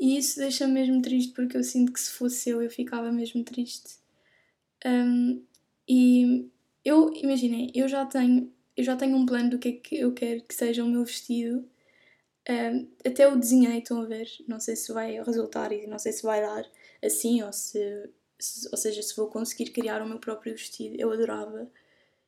E 0.00 0.16
isso 0.16 0.38
deixa-me 0.38 0.74
mesmo 0.74 1.02
triste 1.02 1.32
porque 1.32 1.56
eu 1.56 1.64
sinto 1.64 1.92
que 1.92 2.00
se 2.00 2.10
fosse 2.10 2.50
eu, 2.50 2.62
eu 2.62 2.70
ficava 2.70 3.10
mesmo 3.12 3.44
triste. 3.44 3.96
Um, 4.86 5.42
e 5.88 6.48
eu, 6.84 7.12
imaginem, 7.14 7.70
eu 7.74 7.88
já 7.88 8.06
tenho, 8.06 8.52
eu 8.76 8.84
já 8.84 8.96
tenho 8.96 9.16
um 9.16 9.26
plano 9.26 9.50
do 9.50 9.58
que 9.58 9.68
é 9.68 9.72
que 9.72 9.96
eu 9.96 10.12
quero 10.12 10.42
que 10.44 10.54
seja 10.54 10.84
o 10.84 10.88
meu 10.88 11.04
vestido 11.04 11.68
um, 12.48 12.88
até 13.04 13.28
o 13.28 13.36
desenhei, 13.36 13.78
estão 13.78 14.00
a 14.00 14.06
ver? 14.06 14.28
Não 14.46 14.58
sei 14.58 14.74
se 14.74 14.92
vai 14.92 15.22
resultar 15.22 15.70
e 15.72 15.86
não 15.86 15.98
sei 15.98 16.12
se 16.12 16.22
vai 16.22 16.40
dar 16.40 16.66
assim 17.04 17.42
ou 17.42 17.52
se, 17.52 18.10
se, 18.38 18.68
ou 18.70 18.76
seja, 18.78 19.02
se 19.02 19.14
vou 19.14 19.28
conseguir 19.28 19.70
criar 19.70 20.02
o 20.02 20.08
meu 20.08 20.18
próprio 20.18 20.54
vestido. 20.54 20.96
Eu 20.98 21.12
adorava. 21.12 21.70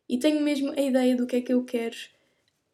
E 0.09 0.19
tenho 0.19 0.43
mesmo 0.43 0.73
a 0.73 0.81
ideia 0.81 1.17
do 1.17 1.27
que 1.27 1.37
é 1.37 1.41
que 1.41 1.53
eu 1.53 1.65
quero, 1.65 1.97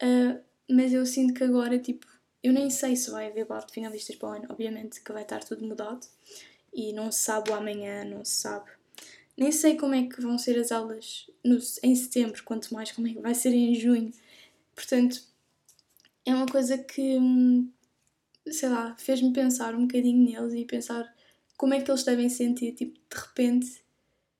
uh, 0.03 0.41
mas 0.69 0.91
eu 0.91 1.05
sinto 1.05 1.33
que 1.33 1.43
agora, 1.43 1.77
tipo, 1.79 2.07
eu 2.43 2.51
nem 2.51 2.69
sei 2.69 2.95
se 2.95 3.11
vai 3.11 3.27
haver 3.27 3.45
bar 3.45 3.65
de 3.65 3.73
finalistas 3.73 4.15
para 4.15 4.29
o 4.29 4.31
ano. 4.33 4.47
Obviamente 4.49 5.01
que 5.01 5.13
vai 5.13 5.23
estar 5.23 5.43
tudo 5.43 5.65
mudado 5.65 6.05
e 6.73 6.93
não 6.93 7.11
se 7.11 7.19
sabe 7.19 7.51
o 7.51 7.53
amanhã, 7.53 8.03
não 8.03 8.25
se 8.25 8.35
sabe. 8.41 8.69
Nem 9.37 9.51
sei 9.51 9.77
como 9.77 9.93
é 9.93 10.07
que 10.07 10.19
vão 10.19 10.37
ser 10.37 10.57
as 10.57 10.71
aulas 10.71 11.29
no, 11.43 11.59
em 11.83 11.95
setembro, 11.95 12.43
quanto 12.43 12.73
mais 12.73 12.91
como 12.91 13.07
é 13.07 13.13
que 13.13 13.21
vai 13.21 13.35
ser 13.35 13.53
em 13.53 13.75
junho. 13.75 14.11
Portanto, 14.75 15.21
é 16.27 16.35
uma 16.35 16.45
coisa 16.45 16.77
que, 16.77 17.17
hum, 17.17 17.71
sei 18.45 18.67
lá, 18.67 18.95
fez-me 18.97 19.31
pensar 19.31 19.73
um 19.73 19.87
bocadinho 19.87 20.23
neles 20.23 20.53
e 20.53 20.65
pensar 20.65 21.15
como 21.55 21.73
é 21.73 21.81
que 21.81 21.89
eles 21.89 22.03
devem 22.03 22.29
sentir, 22.29 22.73
tipo, 22.73 22.93
de 22.93 23.15
repente 23.15 23.81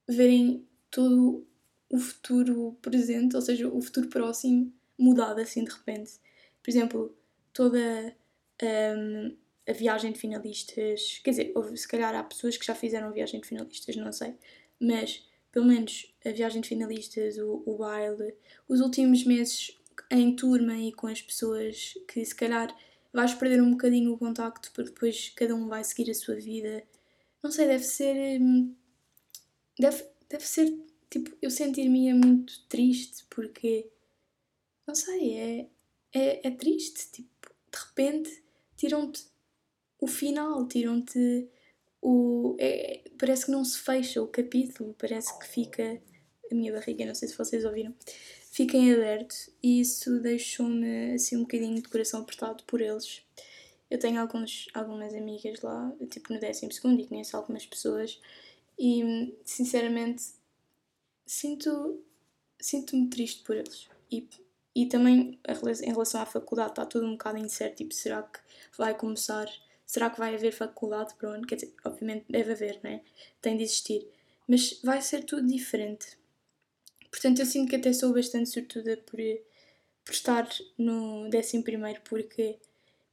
verem 0.08 0.68
todo 0.92 1.48
o 1.90 1.98
futuro 1.98 2.78
presente, 2.82 3.38
ou 3.38 3.42
seja, 3.42 3.70
o 3.70 3.82
futuro 3.82 4.10
próximo 4.10 4.72
mudado 4.98 5.40
assim 5.40 5.64
de 5.64 5.72
repente. 5.72 6.20
Por 6.62 6.70
exemplo, 6.70 7.18
toda 7.54 8.14
um, 8.62 9.38
a 9.66 9.72
viagem 9.72 10.12
de 10.12 10.20
finalistas, 10.20 11.22
quer 11.24 11.30
dizer, 11.30 11.52
houve, 11.56 11.78
se 11.78 11.88
calhar 11.88 12.14
há 12.14 12.24
pessoas 12.24 12.58
que 12.58 12.66
já 12.66 12.76
fizeram 12.76 13.08
a 13.08 13.12
viagem 13.12 13.40
de 13.40 13.48
finalistas, 13.48 13.96
não 13.96 14.12
sei, 14.12 14.36
mas 14.78 15.26
pelo 15.54 15.66
menos 15.66 16.14
a 16.26 16.32
viagem 16.32 16.62
de 16.62 16.68
finalistas, 16.68 17.38
o, 17.38 17.64
o 17.66 17.78
baile, 17.78 18.36
os 18.68 18.82
últimos 18.82 19.24
meses 19.24 19.78
em 20.12 20.36
turma 20.36 20.78
e 20.78 20.92
com 20.92 21.08
as 21.08 21.22
pessoas 21.22 21.94
que 22.08 22.24
se 22.26 22.36
calhar 22.36 22.76
vais 23.14 23.34
perder 23.34 23.62
um 23.62 23.72
bocadinho 23.72 24.14
o 24.14 24.18
contacto 24.18 24.72
porque 24.74 24.92
depois 24.92 25.30
cada 25.36 25.56
um 25.56 25.68
vai 25.68 25.84
seguir 25.84 26.10
a 26.12 26.14
sua 26.14 26.36
vida. 26.36 26.84
Não 27.44 27.52
sei, 27.52 27.68
deve 27.68 27.84
ser. 27.84 28.42
Hum, 28.42 28.76
deve, 29.80 30.06
deve 30.30 30.46
ser. 30.46 30.72
Tipo, 31.10 31.36
eu 31.42 31.50
sentir-me 31.50 32.14
muito 32.14 32.66
triste 32.68 33.26
porque. 33.30 33.90
Não 34.86 34.96
sei, 34.96 35.34
é, 35.34 35.70
é, 36.14 36.48
é 36.48 36.52
triste. 36.52 37.12
Tipo, 37.12 37.50
de 37.72 37.80
repente 37.80 38.44
tiram-te 38.76 39.26
o 40.00 40.08
final, 40.08 40.68
tiram-te 40.68 41.50
o. 42.02 42.56
É, 42.60 43.04
parece 43.18 43.46
que 43.46 43.52
não 43.52 43.64
se 43.66 43.80
fecha 43.80 44.22
o 44.22 44.28
capítulo, 44.28 44.96
parece 44.98 45.38
que 45.40 45.48
fica. 45.48 46.02
A 46.50 46.56
minha 46.56 46.72
barriga, 46.72 47.06
não 47.06 47.14
sei 47.14 47.28
se 47.28 47.38
vocês 47.38 47.66
ouviram, 47.66 47.94
fica 48.58 48.76
em 48.76 48.92
aberto 48.92 49.36
e 49.62 49.80
isso 49.80 50.20
deixou-me 50.20 51.14
assim 51.14 51.38
um 51.38 51.42
bocadinho 51.42 51.76
de 51.76 51.88
coração 51.88 52.22
apertado 52.22 52.64
por 52.64 52.82
eles. 52.82 53.22
Eu 53.88 54.00
tenho 54.00 54.20
alguns, 54.20 54.68
algumas 54.74 55.14
amigas 55.14 55.62
lá, 55.62 55.94
tipo 56.10 56.34
no 56.34 56.40
12 56.40 56.66
e 56.66 57.08
conheço 57.08 57.38
algumas 57.38 57.68
pessoas 57.68 58.20
e 58.80 59.36
sinceramente 59.46 60.24
sinto 61.24 62.02
sinto-me 62.60 63.08
triste 63.08 63.44
por 63.44 63.56
eles. 63.56 63.88
E, 64.12 64.28
e 64.74 64.88
também 64.88 65.40
em 65.84 65.92
relação 65.92 66.20
à 66.20 66.26
faculdade 66.26 66.72
está 66.72 66.84
tudo 66.84 67.06
um 67.06 67.12
bocado 67.12 67.38
incerto, 67.38 67.78
tipo, 67.78 67.94
será 67.94 68.24
que 68.24 68.40
vai 68.76 68.98
começar 68.98 69.48
Será 69.86 70.10
que 70.10 70.20
vai 70.20 70.36
haver 70.36 70.52
faculdade 70.52 71.14
para 71.14 71.30
onde? 71.32 71.48
Quer 71.48 71.56
dizer, 71.56 71.74
obviamente 71.86 72.26
deve 72.28 72.52
haver, 72.52 72.78
né? 72.84 73.02
Tem 73.42 73.56
de 73.56 73.64
existir. 73.64 74.06
Mas 74.46 74.82
vai 74.84 75.02
ser 75.02 75.24
tudo 75.24 75.48
diferente. 75.48 76.18
Portanto, 77.18 77.40
eu 77.40 77.48
sinto 77.48 77.72
que 77.72 77.76
até 77.76 77.92
sou 77.94 78.14
bastante 78.14 78.48
sortuda 78.48 78.96
por, 78.98 79.18
por 80.06 80.12
estar 80.14 80.48
no 80.78 81.28
11 81.36 81.64
porque 82.08 82.60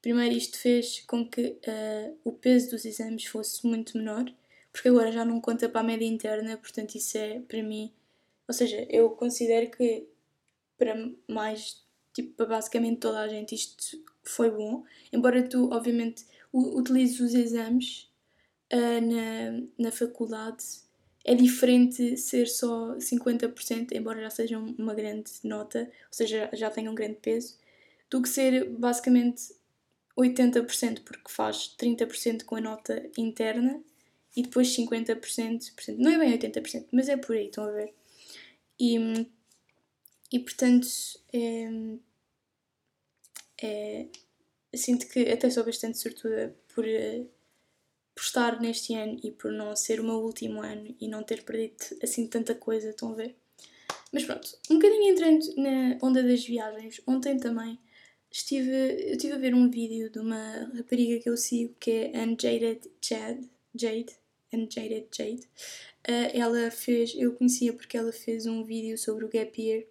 primeiro 0.03 0.37
isto 0.37 0.59
fez 0.59 1.01
com 1.07 1.27
que 1.27 1.59
uh, 1.67 2.19
o 2.23 2.31
peso 2.31 2.73
dos 2.73 2.85
exames 2.85 3.25
fosse 3.25 3.67
muito 3.67 3.97
menor, 3.97 4.31
porque 4.71 4.91
agora 4.91 5.11
já 5.11 5.25
não 5.25 5.41
conta 5.41 5.71
para 5.71 5.81
a 5.81 5.85
média 5.85 6.05
interna, 6.05 6.59
portanto 6.59 6.97
isso 6.97 7.17
é 7.17 7.41
para 7.41 7.63
mim, 7.63 7.95
ou 8.47 8.53
seja, 8.53 8.87
eu 8.91 9.09
considero 9.09 9.71
que 9.71 10.07
para 10.77 10.95
mais, 11.27 11.83
tipo, 12.13 12.35
para 12.35 12.45
basicamente 12.45 12.99
toda 12.99 13.21
a 13.21 13.29
gente 13.29 13.55
isto 13.55 14.05
foi 14.23 14.51
bom, 14.51 14.85
embora 15.15 15.49
tu 15.49 15.71
obviamente 15.73 16.27
utilizo 16.53 17.25
os 17.25 17.33
exames 17.33 18.11
uh, 18.71 19.01
na, 19.01 19.67
na 19.79 19.91
faculdade. 19.91 20.84
É 21.25 21.35
diferente 21.35 22.16
ser 22.19 22.47
só 22.47 22.97
50%, 22.97 23.93
embora 23.93 24.21
já 24.21 24.31
seja 24.31 24.59
uma 24.59 24.95
grande 24.95 25.31
nota, 25.43 25.81
ou 25.81 26.12
seja, 26.12 26.50
já 26.52 26.71
tenha 26.71 26.90
um 26.90 26.95
grande 26.95 27.16
peso, 27.16 27.59
do 28.11 28.21
que 28.21 28.28
ser 28.28 28.69
basicamente 28.69 29.54
80%, 30.19 31.02
porque 31.02 31.31
faz 31.31 31.75
30% 31.78 32.45
com 32.45 32.57
a 32.57 32.61
nota 32.61 33.11
interna 33.16 33.83
e 34.37 34.43
depois 34.43 34.69
50%, 34.76 35.97
não 35.97 36.11
é 36.11 36.19
bem 36.19 36.38
80%, 36.38 36.87
mas 36.93 37.09
é 37.09 37.16
por 37.16 37.35
aí, 37.35 37.47
estão 37.47 37.64
a 37.64 37.71
ver? 37.71 37.95
E, 38.78 39.26
e 40.33 40.38
portanto, 40.40 40.87
é, 41.33 41.69
é, 43.62 44.07
sinto 44.75 45.09
que 45.09 45.31
até 45.31 45.49
sou 45.50 45.64
bastante 45.64 45.99
sortuda 45.99 46.54
por, 46.75 46.85
uh, 46.85 47.31
por 48.14 48.23
estar 48.23 48.61
neste 48.61 48.94
ano 48.94 49.18
e 49.23 49.30
por 49.30 49.50
não 49.50 49.75
ser 49.75 50.00
o 50.00 50.04
meu 50.04 50.16
último 50.16 50.62
ano 50.62 50.94
e 51.00 51.09
não 51.09 51.23
ter 51.23 51.42
perdido 51.42 51.75
assim 52.02 52.26
tanta 52.26 52.54
coisa, 52.54 52.90
estão 52.90 53.12
a 53.12 53.14
ver? 53.14 53.35
Mas 54.12 54.25
pronto, 54.25 54.56
um 54.71 54.76
bocadinho 54.76 55.12
entrando 55.12 55.44
na 55.56 55.99
onda 56.00 56.23
das 56.23 56.44
viagens, 56.44 57.00
ontem 57.06 57.37
também 57.38 57.78
estive, 58.30 58.71
eu 58.71 59.12
estive 59.12 59.33
a 59.35 59.38
ver 59.38 59.54
um 59.54 59.68
vídeo 59.68 60.11
de 60.11 60.18
uma 60.18 60.71
rapariga 60.76 61.21
que 61.21 61.28
eu 61.28 61.37
sigo 61.37 61.75
que 61.80 61.90
é 61.90 62.25
Unjaded 62.25 62.90
Jade, 63.02 63.50
Jade, 63.75 64.16
Unjaded 64.52 65.09
Jade. 65.12 65.42
Uh, 66.06 66.30
ela 66.33 66.71
fez, 66.71 67.14
eu 67.16 67.33
conhecia 67.33 67.73
porque 67.73 67.97
ela 67.97 68.12
fez 68.12 68.47
um 68.47 68.62
vídeo 68.62 68.97
sobre 68.97 69.25
o 69.25 69.28
gap 69.28 69.61
year 69.61 69.85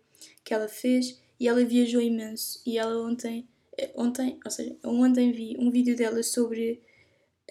que 0.43 0.53
ela 0.53 0.67
fez 0.67 1.19
e 1.39 1.47
ela 1.47 1.63
viajou 1.65 2.01
imenso 2.01 2.61
e 2.65 2.77
ela 2.77 3.01
ontem 3.05 3.47
ontem, 3.95 4.39
ou 4.43 4.51
seja, 4.51 4.77
ontem 4.83 5.31
vi 5.31 5.55
um 5.57 5.71
vídeo 5.71 5.95
dela 5.95 6.21
sobre 6.23 6.81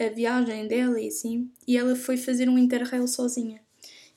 a 0.07 0.11
viagem 0.11 0.67
dela 0.67 1.01
e 1.01 1.09
assim, 1.09 1.51
e 1.67 1.77
ela 1.77 1.95
foi 1.97 2.17
fazer 2.17 2.49
um 2.49 2.59
interrail 2.59 3.07
sozinha. 3.07 3.61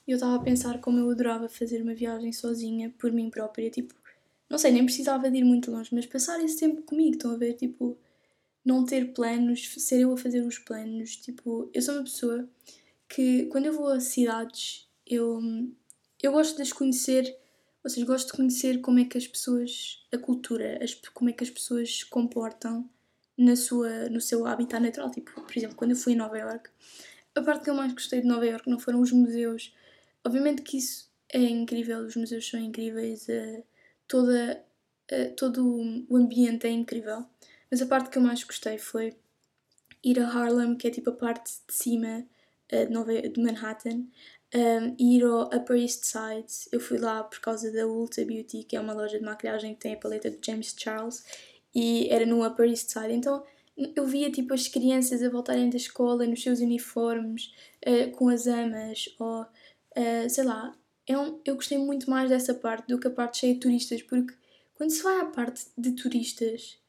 E 0.07 0.11
eu 0.11 0.15
estava 0.15 0.35
a 0.35 0.39
pensar 0.39 0.79
como 0.79 0.99
eu 0.99 1.09
adorava 1.09 1.49
fazer 1.49 1.81
uma 1.81 1.93
viagem 1.95 2.31
sozinha 2.31 2.93
por 2.97 3.11
mim 3.11 3.29
própria, 3.29 3.69
tipo, 3.69 3.93
não 4.49 4.57
sei, 4.57 4.71
nem 4.71 4.85
precisava 4.85 5.29
de 5.29 5.37
ir 5.37 5.43
muito 5.43 5.71
longe, 5.71 5.93
mas 5.93 6.05
passar 6.05 6.43
esse 6.43 6.59
tempo 6.59 6.83
comigo, 6.83 7.15
estão 7.15 7.31
a 7.31 7.37
ver, 7.37 7.53
tipo, 7.53 7.97
não 8.63 8.85
ter 8.85 9.13
planos, 9.13 9.73
ser 9.77 10.01
eu 10.01 10.13
a 10.13 10.17
fazer 10.17 10.41
os 10.41 10.59
planos, 10.59 11.15
tipo, 11.17 11.69
eu 11.73 11.81
sou 11.81 11.95
uma 11.95 12.03
pessoa 12.03 12.47
que 13.09 13.45
quando 13.47 13.65
eu 13.65 13.73
vou 13.73 13.87
a 13.87 13.99
cidades, 13.99 14.87
eu, 15.05 15.39
eu 16.21 16.31
gosto 16.31 16.55
de 16.55 16.61
as 16.63 16.73
conhecer 16.73 17.35
ou 17.85 17.89
seja, 17.89 18.03
gosto 18.03 18.31
de 18.31 18.33
conhecer 18.33 18.81
como 18.81 18.97
é 18.97 19.05
que 19.05 19.15
as 19.15 19.27
pessoas, 19.27 20.03
a 20.11 20.17
cultura, 20.17 20.83
as, 20.83 20.95
como 21.13 21.29
é 21.29 21.33
que 21.33 21.43
as 21.43 21.51
pessoas 21.51 21.99
se 21.99 22.05
comportam 22.07 22.89
na 23.37 23.55
sua, 23.55 24.09
no 24.09 24.21
seu 24.21 24.45
habitat 24.45 24.81
natural. 24.81 25.11
Tipo, 25.11 25.41
por 25.41 25.57
exemplo, 25.57 25.75
quando 25.75 25.91
eu 25.91 25.97
fui 25.97 26.13
a 26.13 26.17
Nova 26.17 26.37
York, 26.37 26.69
a 27.35 27.41
parte 27.41 27.63
que 27.63 27.69
eu 27.69 27.75
mais 27.75 27.91
gostei 27.93 28.21
de 28.21 28.27
Nova 28.27 28.45
York 28.45 28.69
não 28.69 28.79
foram 28.79 29.01
os 29.01 29.11
museus. 29.11 29.73
Obviamente 30.23 30.61
que 30.61 30.77
isso 30.77 31.09
é 31.29 31.41
incrível, 31.41 31.99
os 31.99 32.15
museus 32.15 32.47
são 32.47 32.59
incríveis, 32.59 33.27
uh, 33.27 33.63
toda, 34.07 34.63
uh, 35.11 35.35
todo 35.35 36.05
o 36.09 36.15
ambiente 36.15 36.65
é 36.65 36.71
incrível. 36.71 37.25
Mas 37.69 37.81
a 37.81 37.85
parte 37.85 38.09
que 38.09 38.17
eu 38.17 38.21
mais 38.21 38.43
gostei 38.43 38.77
foi 38.77 39.15
ir 40.03 40.19
a 40.19 40.27
Harlem, 40.27 40.77
que 40.77 40.87
é 40.87 40.91
tipo 40.91 41.09
a 41.09 41.13
parte 41.13 41.51
de 41.67 41.73
cima 41.73 42.25
uh, 42.71 42.85
de, 42.85 42.91
Nova, 42.91 43.11
de 43.21 43.41
Manhattan, 43.41 44.05
um, 44.53 44.95
ir 44.97 45.23
ao 45.23 45.47
Upper 45.47 45.77
East 45.77 46.05
Side. 46.05 46.69
Eu 46.71 46.79
fui 46.79 46.97
lá 46.97 47.23
por 47.23 47.39
causa 47.39 47.71
da 47.71 47.85
Ulta 47.85 48.23
Beauty, 48.23 48.63
que 48.63 48.75
é 48.75 48.79
uma 48.79 48.93
loja 48.93 49.19
de 49.19 49.25
maquilhagem 49.25 49.73
que 49.73 49.81
tem 49.81 49.93
a 49.93 49.97
paleta 49.97 50.29
de 50.29 50.39
James 50.45 50.73
Charles, 50.77 51.23
e 51.75 52.07
era 52.09 52.25
no 52.25 52.47
Upper 52.47 52.69
East 52.69 52.89
Side. 52.89 53.13
Então 53.13 53.43
eu 53.95 54.05
via 54.05 54.31
tipo 54.31 54.53
as 54.53 54.67
crianças 54.67 55.21
a 55.21 55.29
voltarem 55.29 55.69
da 55.69 55.75
escola 55.75 56.25
nos 56.25 56.41
seus 56.41 56.59
uniformes, 56.59 57.53
uh, 57.85 58.09
com 58.11 58.29
as 58.29 58.47
amas, 58.47 59.13
ou 59.19 59.41
uh, 59.41 60.29
sei 60.29 60.43
lá. 60.45 60.73
É 61.07 61.13
eu 61.13 61.55
gostei 61.55 61.77
muito 61.77 62.09
mais 62.09 62.29
dessa 62.29 62.53
parte 62.53 62.87
do 62.87 62.97
que 62.97 63.07
a 63.07 63.11
parte 63.11 63.39
cheia 63.39 63.53
de 63.53 63.59
turistas, 63.59 64.01
porque 64.01 64.33
quando 64.73 64.89
se 64.89 65.03
vai 65.03 65.19
à 65.19 65.25
parte 65.25 65.67
de 65.77 65.91
turistas, 65.91 66.79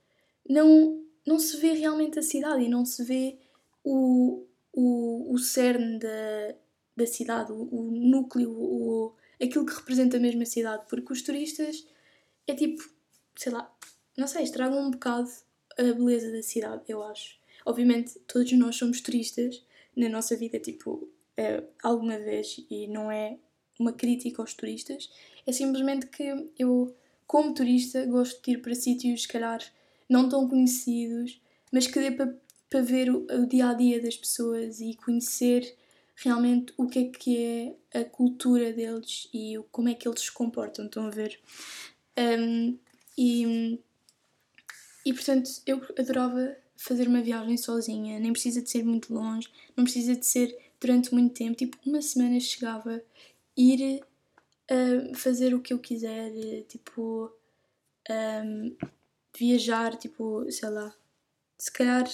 não, 0.49 1.05
não 1.27 1.39
se 1.39 1.59
vê 1.59 1.73
realmente 1.73 2.19
a 2.19 2.23
cidade 2.23 2.65
e 2.65 2.69
não 2.69 2.85
se 2.87 3.05
vê 3.05 3.39
o, 3.85 4.47
o, 4.73 5.35
o 5.35 5.39
cerne 5.39 5.99
da, 5.99 6.55
da 6.97 7.07
cidade, 7.07 7.53
o, 7.53 7.69
o 7.71 7.91
núcleo, 7.91 8.51
o, 8.51 9.15
aquilo 9.41 9.67
que 9.67 9.75
representa 9.75 10.19
mesmo 10.19 10.43
a 10.43 10.47
cidade, 10.47 10.85
porque 10.89 11.13
os 11.13 11.21
turistas 11.21 11.87
é 12.47 12.55
tipo, 12.55 12.83
sei 13.37 13.53
lá, 13.53 13.71
não 14.17 14.27
sei, 14.27 14.43
estragam 14.43 14.81
um 14.81 14.91
bocado 14.91 15.31
a 15.79 15.83
beleza 15.83 16.33
da 16.33 16.43
cidade, 16.43 16.83
eu 16.89 17.03
acho. 17.03 17.37
Obviamente, 17.65 18.19
todos 18.21 18.51
nós 18.53 18.77
somos 18.77 19.01
turistas 19.01 19.63
na 19.95 20.09
nossa 20.09 20.37
vida, 20.37 20.59
tipo, 20.59 21.09
é, 21.37 21.63
alguma 21.83 22.19
vez, 22.19 22.65
e 22.71 22.87
não 22.87 23.11
é 23.11 23.39
uma 23.79 23.93
crítica 23.93 24.43
aos 24.43 24.55
turistas, 24.55 25.11
é 25.47 25.53
simplesmente 25.53 26.07
que 26.07 26.49
eu, 26.59 26.95
como 27.27 27.55
turista, 27.55 28.05
gosto 28.07 28.43
de 28.43 28.53
ir 28.53 28.63
para 28.63 28.75
sítios, 28.75 29.23
se 29.23 29.29
calhar, 29.29 29.61
não 30.09 30.29
tão 30.29 30.49
conhecidos, 30.49 31.41
mas 31.71 31.87
que 31.87 32.01
dê 32.01 32.11
para, 32.11 32.83
ver 32.83 33.11
o, 33.11 33.27
o 33.31 33.47
dia 33.47 33.71
a 33.71 33.75
dia 33.75 34.01
das 34.01 34.17
pessoas 34.17 34.81
e 34.81 34.95
conhecer 34.95 35.77
realmente 36.17 36.73
o 36.77 36.87
que 36.87 36.99
é 36.99 37.05
que 37.05 37.77
é 37.93 38.01
a 38.01 38.05
cultura 38.05 38.73
deles 38.73 39.29
e 39.33 39.59
como 39.71 39.89
é 39.89 39.95
que 39.95 40.09
eles 40.09 40.21
se 40.21 40.33
comportam, 40.33 40.87
estão 40.87 41.07
a 41.07 41.11
ver? 41.11 41.39
Um, 42.19 42.79
e, 43.17 43.79
e 45.07 45.15
portanto 45.15 45.49
eu 45.65 45.81
adorava 45.99 46.57
fazer 46.77 47.09
uma 47.09 47.23
viagem 47.23 47.57
sozinha, 47.57 48.19
nem 48.19 48.33
precisa 48.33 48.61
de 48.61 48.69
ser 48.69 48.85
muito 48.85 49.15
longe, 49.15 49.49
não 49.77 49.85
precisa 49.85 50.15
de 50.17 50.27
ser 50.27 50.55
durante 50.81 51.15
muito 51.15 51.33
tempo, 51.33 51.57
tipo 51.57 51.79
uma 51.87 52.03
semana 52.03 52.39
chegava 52.41 53.03
ir 53.57 54.03
uh, 54.71 55.15
fazer 55.15 55.55
o 55.55 55.61
que 55.61 55.73
eu 55.73 55.79
quiser, 55.79 56.31
tipo 56.69 57.33
um, 58.11 58.77
viajar, 59.39 59.97
tipo, 59.97 60.51
sei 60.51 60.69
lá, 60.69 60.95
se 61.57 61.73
calhar 61.73 62.05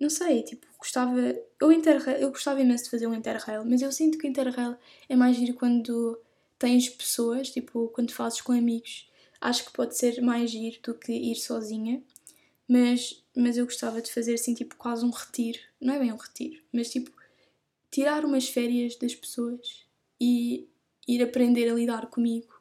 não 0.00 0.10
sei, 0.10 0.42
tipo, 0.42 0.66
gostava. 0.78 1.18
Eu, 1.60 1.72
interrail, 1.72 2.18
eu 2.18 2.30
gostava 2.30 2.60
imenso 2.60 2.84
de 2.84 2.90
fazer 2.90 3.06
um 3.06 3.14
Interrail, 3.14 3.64
mas 3.64 3.80
eu 3.80 3.90
sinto 3.90 4.18
que 4.18 4.26
o 4.26 4.30
Interrail 4.30 4.76
é 5.08 5.16
mais 5.16 5.36
giro 5.36 5.54
quando 5.54 6.20
tens 6.58 6.88
pessoas, 6.88 7.50
tipo, 7.50 7.88
quando 7.88 8.12
fazes 8.12 8.40
com 8.40 8.52
amigos. 8.52 9.10
Acho 9.40 9.64
que 9.64 9.72
pode 9.72 9.96
ser 9.96 10.20
mais 10.20 10.50
giro 10.50 10.78
do 10.82 10.94
que 10.94 11.12
ir 11.12 11.36
sozinha, 11.36 12.02
mas, 12.68 13.22
mas 13.34 13.56
eu 13.56 13.64
gostava 13.64 14.02
de 14.02 14.12
fazer 14.12 14.34
assim, 14.34 14.54
tipo, 14.54 14.76
quase 14.76 15.04
um 15.04 15.10
retiro. 15.10 15.58
Não 15.80 15.94
é 15.94 15.98
bem 15.98 16.12
um 16.12 16.16
retiro, 16.16 16.60
mas 16.72 16.90
tipo, 16.90 17.10
tirar 17.90 18.24
umas 18.24 18.48
férias 18.48 18.96
das 18.96 19.14
pessoas 19.14 19.84
e, 20.20 20.68
ir 21.06 21.22
aprender 21.22 21.70
a 21.70 21.74
lidar 21.74 22.06
comigo. 22.06 22.54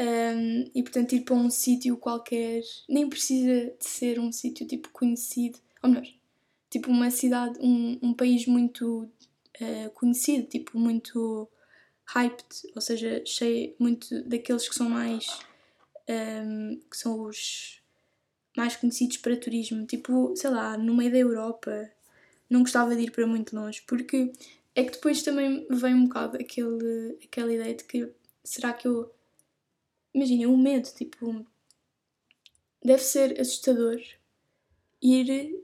Um, 0.00 0.70
e 0.74 0.82
portanto 0.82 1.12
ir 1.12 1.20
para 1.20 1.34
um 1.34 1.50
sítio 1.50 1.96
qualquer, 1.98 2.62
nem 2.88 3.08
precisa 3.08 3.74
de 3.78 3.84
ser 3.84 4.18
um 4.18 4.32
sítio 4.32 4.66
tipo 4.66 4.88
conhecido, 4.88 5.58
ou 5.82 5.90
melhor, 5.90 6.06
tipo 6.70 6.90
uma 6.90 7.10
cidade, 7.10 7.58
um, 7.60 7.98
um 8.02 8.14
país 8.14 8.46
muito 8.46 9.02
uh, 9.60 9.90
conhecido, 9.92 10.48
tipo 10.48 10.78
muito 10.78 11.46
hyped, 12.06 12.46
ou 12.74 12.80
seja, 12.80 13.22
cheio 13.26 13.74
muito 13.78 14.22
daqueles 14.24 14.66
que 14.66 14.74
são 14.74 14.88
mais 14.88 15.26
um, 16.08 16.80
que 16.90 16.96
são 16.96 17.22
os 17.22 17.81
mais 18.56 18.76
conhecidos 18.76 19.16
para 19.18 19.36
turismo, 19.36 19.86
tipo, 19.86 20.34
sei 20.36 20.50
lá, 20.50 20.76
no 20.76 20.94
meio 20.94 21.10
da 21.10 21.18
Europa, 21.18 21.90
não 22.48 22.60
gostava 22.60 22.94
de 22.94 23.02
ir 23.02 23.10
para 23.10 23.26
muito 23.26 23.56
longe, 23.56 23.82
porque 23.86 24.32
é 24.74 24.84
que 24.84 24.92
depois 24.92 25.22
também 25.22 25.66
vem 25.70 25.94
um 25.94 26.04
bocado 26.04 26.36
aquele, 26.36 27.18
aquela 27.24 27.52
ideia 27.52 27.74
de 27.74 27.84
que 27.84 28.12
será 28.44 28.72
que 28.72 28.86
eu. 28.86 29.12
Imagina, 30.14 30.48
o 30.48 30.56
medo, 30.56 30.88
tipo. 30.94 31.46
Deve 32.84 33.02
ser 33.02 33.40
assustador 33.40 34.00
ir. 35.00 35.62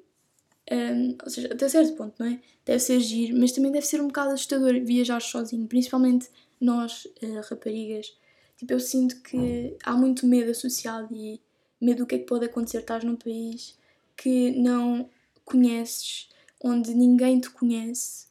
Um, 0.71 1.17
ou 1.25 1.31
seja, 1.31 1.49
até 1.53 1.67
certo 1.69 1.97
ponto, 1.97 2.15
não 2.19 2.27
é? 2.27 2.41
Deve 2.65 2.79
ser 2.79 3.01
giro, 3.01 3.39
mas 3.39 3.53
também 3.53 3.73
deve 3.73 3.87
ser 3.87 4.03
um 4.03 4.09
bocado 4.09 4.33
assustador 4.33 4.75
viajar 4.85 5.21
sozinho, 5.21 5.67
principalmente 5.67 6.29
nós, 6.61 7.07
uh, 7.23 7.41
raparigas. 7.49 8.15
Tipo, 8.59 8.75
eu 8.75 8.81
sinto 8.81 9.23
que 9.23 9.77
há 9.83 9.97
muito 9.97 10.27
medo 10.27 10.51
associado 10.51 11.15
e 11.15 11.41
medo 11.81 11.99
do 11.99 12.07
que 12.07 12.17
é 12.17 12.19
que 12.19 12.27
pode 12.27 12.45
acontecer. 12.45 12.79
Estás 12.79 13.05
num 13.05 13.17
país 13.17 13.77
que 14.17 14.51
não 14.53 15.09
conheces, 15.45 16.29
onde 16.63 16.95
ninguém 16.95 17.41
te 17.41 17.51
conhece 17.51 18.29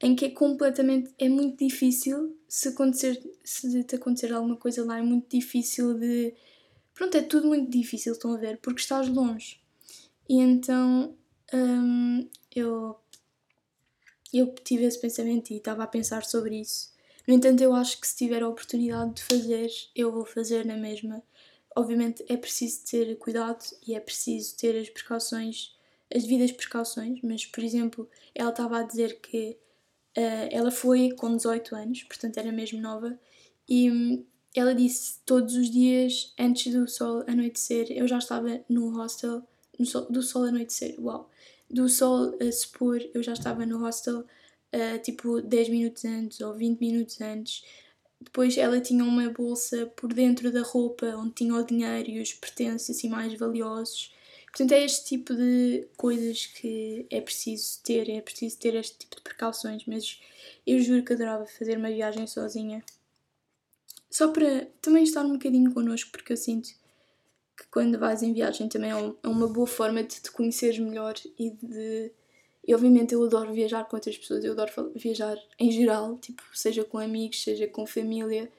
em 0.00 0.14
que 0.14 0.26
é 0.26 0.30
completamente, 0.30 1.14
é 1.18 1.30
muito 1.30 1.64
difícil, 1.64 2.36
se 2.46 2.68
acontecer, 2.68 3.22
se 3.42 3.82
te 3.84 3.96
acontecer 3.96 4.32
alguma 4.32 4.56
coisa 4.56 4.84
lá, 4.84 4.98
é 4.98 5.02
muito 5.02 5.28
difícil 5.34 5.94
de, 5.94 6.34
pronto, 6.92 7.16
é 7.16 7.22
tudo 7.22 7.48
muito 7.48 7.70
difícil, 7.70 8.12
estão 8.12 8.34
a 8.34 8.36
ver, 8.36 8.58
porque 8.58 8.80
estás 8.80 9.08
longe. 9.08 9.60
E 10.28 10.40
então, 10.40 11.16
hum, 11.54 12.28
eu, 12.54 12.96
eu 14.30 14.54
tive 14.62 14.84
esse 14.84 15.00
pensamento 15.00 15.52
e 15.52 15.56
estava 15.56 15.84
a 15.84 15.86
pensar 15.86 16.24
sobre 16.24 16.60
isso. 16.60 16.92
No 17.26 17.32
entanto, 17.32 17.62
eu 17.62 17.74
acho 17.74 17.98
que 17.98 18.06
se 18.06 18.16
tiver 18.16 18.42
a 18.42 18.48
oportunidade 18.48 19.14
de 19.14 19.22
fazer, 19.22 19.70
eu 19.96 20.12
vou 20.12 20.26
fazer 20.26 20.66
na 20.66 20.76
mesma. 20.76 21.22
Obviamente 21.76 22.24
é 22.28 22.36
preciso 22.36 22.84
ter 22.84 23.16
cuidado 23.16 23.64
e 23.86 23.94
é 23.94 24.00
preciso 24.00 24.56
ter 24.56 24.78
as 24.78 24.88
precauções, 24.88 25.76
as 26.14 26.22
devidas 26.22 26.52
precauções, 26.52 27.20
mas 27.22 27.46
por 27.46 27.64
exemplo, 27.64 28.08
ela 28.34 28.50
estava 28.50 28.78
a 28.78 28.82
dizer 28.82 29.20
que 29.20 29.58
Uh, 30.16 30.46
ela 30.52 30.70
foi 30.70 31.10
com 31.10 31.36
18 31.36 31.74
anos, 31.74 32.04
portanto 32.04 32.38
era 32.38 32.52
mesmo 32.52 32.80
nova, 32.80 33.18
e 33.68 33.90
um, 33.90 34.24
ela 34.54 34.72
disse 34.72 35.18
todos 35.26 35.56
os 35.56 35.68
dias 35.68 36.32
antes 36.38 36.72
do 36.72 36.86
sol 36.86 37.24
anoitecer, 37.26 37.90
eu 37.90 38.06
já 38.06 38.18
estava 38.18 38.64
no 38.68 38.96
hostel, 38.96 39.42
no 39.76 39.84
sol, 39.84 40.06
do 40.08 40.22
sol 40.22 40.44
anoitecer, 40.44 40.94
uau, 41.00 41.28
do 41.68 41.88
sol 41.88 42.28
uh, 42.40 42.52
se 42.52 42.68
pôr, 42.68 43.02
eu 43.12 43.24
já 43.24 43.32
estava 43.32 43.66
no 43.66 43.78
hostel 43.80 44.20
uh, 44.20 44.98
tipo 45.02 45.42
10 45.42 45.68
minutos 45.70 46.04
antes 46.04 46.40
ou 46.40 46.54
20 46.54 46.78
minutos 46.78 47.20
antes. 47.20 47.64
Depois 48.24 48.56
ela 48.56 48.80
tinha 48.80 49.04
uma 49.04 49.28
bolsa 49.30 49.86
por 49.94 50.12
dentro 50.12 50.50
da 50.50 50.62
roupa 50.62 51.06
onde 51.16 51.34
tinha 51.34 51.54
o 51.54 51.62
dinheiro 51.62 52.10
e 52.10 52.20
os 52.20 52.32
pertences 52.32 52.96
assim 52.96 53.08
mais 53.08 53.32
valiosos 53.38 54.14
Portanto, 54.54 54.70
é 54.70 54.84
este 54.84 55.04
tipo 55.04 55.34
de 55.34 55.88
coisas 55.96 56.46
que 56.46 57.08
é 57.10 57.20
preciso 57.20 57.82
ter, 57.82 58.08
é 58.08 58.20
preciso 58.20 58.56
ter 58.56 58.76
este 58.76 58.98
tipo 58.98 59.16
de 59.16 59.22
precauções, 59.22 59.84
mas 59.84 60.20
eu 60.64 60.78
juro 60.78 61.04
que 61.04 61.12
adorava 61.12 61.44
fazer 61.44 61.76
uma 61.76 61.88
viagem 61.88 62.24
sozinha. 62.28 62.80
Só 64.08 64.28
para 64.28 64.68
também 64.80 65.02
estar 65.02 65.24
um 65.24 65.32
bocadinho 65.32 65.74
connosco, 65.74 66.12
porque 66.12 66.32
eu 66.32 66.36
sinto 66.36 66.68
que 67.56 67.66
quando 67.68 67.98
vais 67.98 68.22
em 68.22 68.32
viagem 68.32 68.68
também 68.68 68.92
é, 68.92 69.14
é 69.24 69.26
uma 69.28 69.48
boa 69.48 69.66
forma 69.66 70.04
de 70.04 70.20
te 70.20 70.30
conheceres 70.30 70.78
melhor 70.78 71.14
e 71.36 71.50
de. 71.50 72.12
E 72.66 72.74
obviamente 72.74 73.14
eu 73.14 73.22
adoro 73.22 73.52
viajar 73.52 73.84
com 73.84 73.96
outras 73.96 74.16
pessoas, 74.16 74.44
eu 74.44 74.52
adoro 74.52 74.92
viajar 74.94 75.36
em 75.58 75.70
geral, 75.70 76.16
tipo, 76.18 76.42
seja 76.54 76.84
com 76.84 76.98
amigos, 76.98 77.42
seja 77.42 77.66
com 77.66 77.86
família 77.86 78.50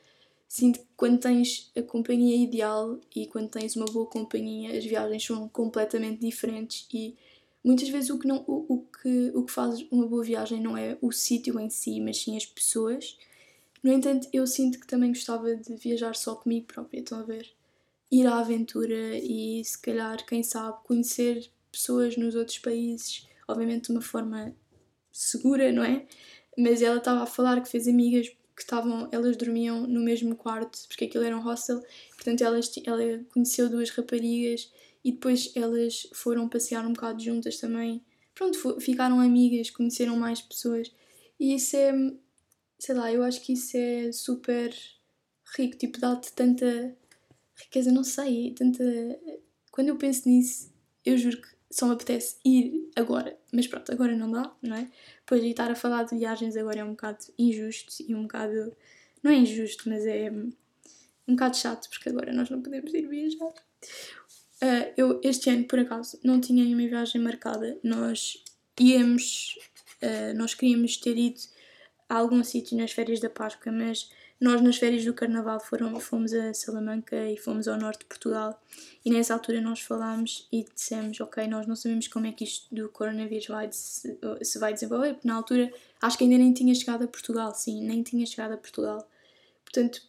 sinto 0.48 0.80
que 0.80 0.86
quando 0.96 1.20
tens 1.20 1.72
a 1.76 1.82
companhia 1.82 2.36
ideal 2.36 3.00
e 3.16 3.28
quando 3.28 3.50
tens 3.50 3.76
uma 3.76 3.86
boa 3.86 4.06
companhia, 4.06 4.78
as 4.78 4.86
viagens 4.86 5.26
são 5.26 5.50
completamente 5.50 6.22
diferentes 6.22 6.88
e 6.94 7.16
muitas 7.64 7.90
vezes 7.90 8.10
o 8.10 8.20
que, 8.20 8.28
não, 8.28 8.44
o, 8.48 8.76
o 8.76 8.80
que, 8.86 9.32
o 9.36 9.44
que 9.44 9.52
faz 9.52 9.82
uma 9.92 10.08
boa 10.08 10.24
viagem 10.24 10.62
não 10.62 10.78
é 10.78 10.98
o 11.02 11.12
sítio 11.12 11.60
em 11.60 11.70
si, 11.70 12.00
mas 12.00 12.22
sim 12.22 12.38
as 12.38 12.46
pessoas. 12.46 13.18
No 13.84 13.92
entanto, 13.92 14.28
eu 14.32 14.48
sinto 14.48 14.80
que 14.80 14.88
também 14.88 15.10
gostava 15.10 15.56
de 15.56 15.76
viajar 15.76 16.16
só 16.16 16.36
comigo 16.36 16.68
própria, 16.68 17.00
estão 17.00 17.20
a 17.20 17.24
ver? 17.24 17.52
Ir 18.12 18.28
à 18.28 18.38
aventura 18.40 19.18
e 19.18 19.64
se 19.66 19.78
calhar, 19.82 20.26
quem 20.26 20.44
sabe, 20.44 20.78
conhecer 20.86 21.50
pessoas 21.72 22.16
nos 22.16 22.36
outros 22.36 22.60
países, 22.60 23.28
obviamente 23.48 23.86
de 23.86 23.92
uma 23.92 24.02
forma 24.02 24.56
segura, 25.12 25.72
não 25.72 25.84
é? 25.84 26.06
Mas 26.58 26.82
ela 26.82 26.98
estava 26.98 27.24
a 27.24 27.26
falar 27.26 27.62
que 27.62 27.70
fez 27.70 27.88
amigas 27.88 28.30
que 28.30 28.62
estavam, 28.62 29.10
elas 29.12 29.36
dormiam 29.36 29.86
no 29.86 30.00
mesmo 30.00 30.36
quarto, 30.36 30.80
porque 30.88 31.06
aquilo 31.06 31.24
era 31.26 31.38
um 31.38 31.42
hostel, 31.42 31.82
portanto 32.16 32.42
elas, 32.42 32.72
ela 32.86 33.24
conheceu 33.34 33.70
duas 33.70 33.90
raparigas 33.90 34.72
e 35.04 35.12
depois 35.12 35.52
elas 35.56 36.08
foram 36.14 36.48
passear 36.48 36.86
um 36.86 36.94
bocado 36.94 37.22
juntas 37.22 37.58
também. 37.58 38.04
Pronto, 38.34 38.80
ficaram 38.80 39.20
amigas, 39.20 39.70
conheceram 39.70 40.16
mais 40.18 40.42
pessoas 40.42 40.92
e 41.40 41.56
isso 41.56 41.76
é, 41.76 41.94
sei 42.80 42.96
lá, 42.96 43.12
eu 43.12 43.24
acho 43.24 43.42
que 43.42 43.54
isso 43.54 43.76
é 43.76 44.12
super 44.12 44.74
rico, 45.58 45.78
tipo, 45.78 46.00
dá-te 46.00 46.32
tanta 46.34 46.96
riqueza, 47.56 47.92
não 47.92 48.04
sei, 48.04 48.54
tanta. 48.54 48.84
Quando 49.72 49.90
eu 49.90 49.98
penso 49.98 50.28
nisso, 50.28 50.74
eu 51.06 51.18
juro 51.18 51.42
que 51.42 51.55
só 51.76 51.88
me 51.88 51.94
apetece 51.94 52.38
ir 52.46 52.90
agora, 52.96 53.38
mas 53.52 53.68
pronto, 53.68 53.92
agora 53.92 54.16
não 54.16 54.32
dá, 54.32 54.50
não 54.62 54.78
é? 54.78 54.88
Pois 55.26 55.44
e 55.44 55.50
estar 55.50 55.70
a 55.70 55.76
falar 55.76 56.04
de 56.04 56.18
viagens 56.18 56.56
agora 56.56 56.80
é 56.80 56.84
um 56.86 56.92
bocado 56.92 57.18
injusto 57.38 58.02
e 58.08 58.16
um 58.16 58.22
bocado. 58.22 58.74
Não 59.22 59.30
é 59.30 59.36
injusto, 59.36 59.90
mas 59.90 60.06
é 60.06 60.32
um 60.32 61.34
bocado 61.36 61.58
chato 61.58 61.90
porque 61.90 62.08
agora 62.08 62.32
nós 62.32 62.50
não 62.50 62.62
podemos 62.62 62.94
ir 62.94 63.06
viajar. 63.10 63.54
Uh, 64.64 64.94
eu 64.96 65.20
este 65.22 65.50
ano, 65.50 65.66
por 65.66 65.78
acaso, 65.78 66.18
não 66.24 66.40
tinha 66.40 66.64
nenhuma 66.64 66.88
viagem 66.88 67.20
marcada. 67.20 67.78
Nós 67.84 68.42
íamos, 68.80 69.60
uh, 70.02 70.34
nós 70.38 70.54
queríamos 70.54 70.96
ter 70.96 71.18
ido 71.18 71.42
a 72.08 72.16
algum 72.16 72.42
sítio 72.42 72.78
nas 72.78 72.94
férias 72.94 73.20
da 73.20 73.30
Páscoa, 73.30 73.70
mas 73.70 74.10
nós, 74.40 74.62
nas 74.62 74.78
férias 74.78 75.06
do 75.06 75.14
Carnaval, 75.14 75.60
foram, 75.60 75.98
fomos 76.00 76.34
a 76.34 76.54
Salamanca 76.54 77.16
e 77.30 77.38
fomos 77.38 77.68
ao 77.68 77.78
norte 77.78 78.00
de 78.00 78.06
Portugal. 78.06 78.62
E 79.04 79.10
nessa 79.10 79.34
altura 79.34 79.62
nós 79.62 79.80
falámos 79.80 80.48
e 80.52 80.66
dissemos: 80.76 81.20
Ok, 81.22 81.48
nós 81.48 81.66
não 81.66 81.76
sabemos 81.76 82.08
como 82.08 82.28
é 82.28 82.32
que 82.32 82.44
isto 82.44 82.74
do 82.74 82.90
coronavírus 82.90 83.48
vai, 83.48 83.70
se, 83.72 84.18
se 84.42 84.60
vai 84.60 84.74
desenvolver, 84.74 85.14
porque 85.14 85.28
na 85.28 85.36
altura 85.36 85.72
acho 86.02 86.18
que 86.18 86.26
ainda 86.26 86.38
nem 86.38 86.54
tinha 86.54 86.76
chegado 86.76 87.04
a 87.04 87.08
Portugal, 87.08 87.54
sim, 87.56 87.82
nem 87.82 88.04
tinha 88.04 88.26
chegado 88.26 88.54
a 88.54 88.58
Portugal. 88.58 89.08
Portanto, 89.64 90.02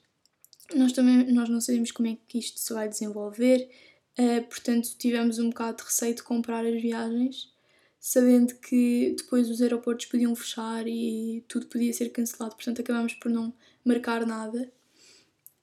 nós 0.75 0.93
também 0.93 1.33
nós 1.33 1.49
não 1.49 1.61
sabemos 1.61 1.93
como 1.93 2.09
é 2.09 2.19
que 2.27 2.39
isto 2.39 2.59
se 2.59 2.73
vai 2.73 2.89
desenvolver, 2.89 3.71
uh, 4.19 4.43
portanto, 4.49 4.97
tivemos 4.99 5.39
um 5.39 5.51
bocado 5.51 5.79
de 5.79 5.85
receio 5.85 6.15
de 6.15 6.23
comprar 6.25 6.67
as 6.67 6.83
viagens 6.83 7.55
sabendo 8.01 8.55
que 8.57 9.17
depois 9.19 9.51
os 9.51 9.61
aeroportos 9.61 10.07
podiam 10.07 10.35
fechar 10.37 10.87
e 10.87 11.45
tudo 11.49 11.67
podia 11.67 11.93
ser 11.93 12.11
cancelado, 12.11 12.55
portanto 12.55 12.81
acabamos 12.81 13.15
por 13.15 13.31
não 13.31 13.53
marcar 13.87 14.27
nada. 14.27 14.71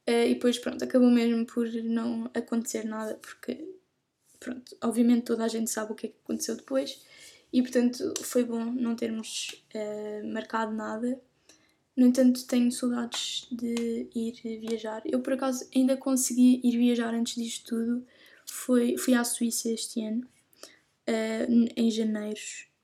Uh, 0.07 0.27
e 0.27 0.33
depois, 0.33 0.57
pronto, 0.57 0.83
acabou 0.83 1.09
mesmo 1.09 1.45
por 1.45 1.67
não 1.83 2.29
acontecer 2.33 2.83
nada, 2.85 3.15
porque, 3.15 3.75
pronto, 4.39 4.75
obviamente 4.81 5.25
toda 5.25 5.45
a 5.45 5.47
gente 5.47 5.69
sabe 5.69 5.91
o 5.91 5.95
que 5.95 6.07
é 6.07 6.09
que 6.09 6.17
aconteceu 6.23 6.55
depois, 6.57 7.01
e 7.53 7.61
portanto 7.61 8.13
foi 8.21 8.43
bom 8.43 8.65
não 8.65 8.95
termos 8.95 9.63
uh, 9.75 10.33
marcado 10.33 10.73
nada. 10.73 11.21
No 11.95 12.07
entanto, 12.07 12.45
tenho 12.47 12.71
saudades 12.71 13.47
de 13.51 14.09
ir 14.15 14.59
viajar. 14.59 15.03
Eu, 15.05 15.21
por 15.21 15.33
acaso, 15.33 15.69
ainda 15.75 15.95
consegui 15.95 16.59
ir 16.63 16.75
viajar 16.77 17.13
antes 17.13 17.35
disto 17.35 17.75
tudo. 17.75 18.05
Foi, 18.47 18.97
fui 18.97 19.13
à 19.13 19.23
Suíça 19.23 19.69
este 19.69 20.03
ano 20.03 20.27
uh, 21.07 21.69
em 21.77 21.91
janeiro. 21.91 22.39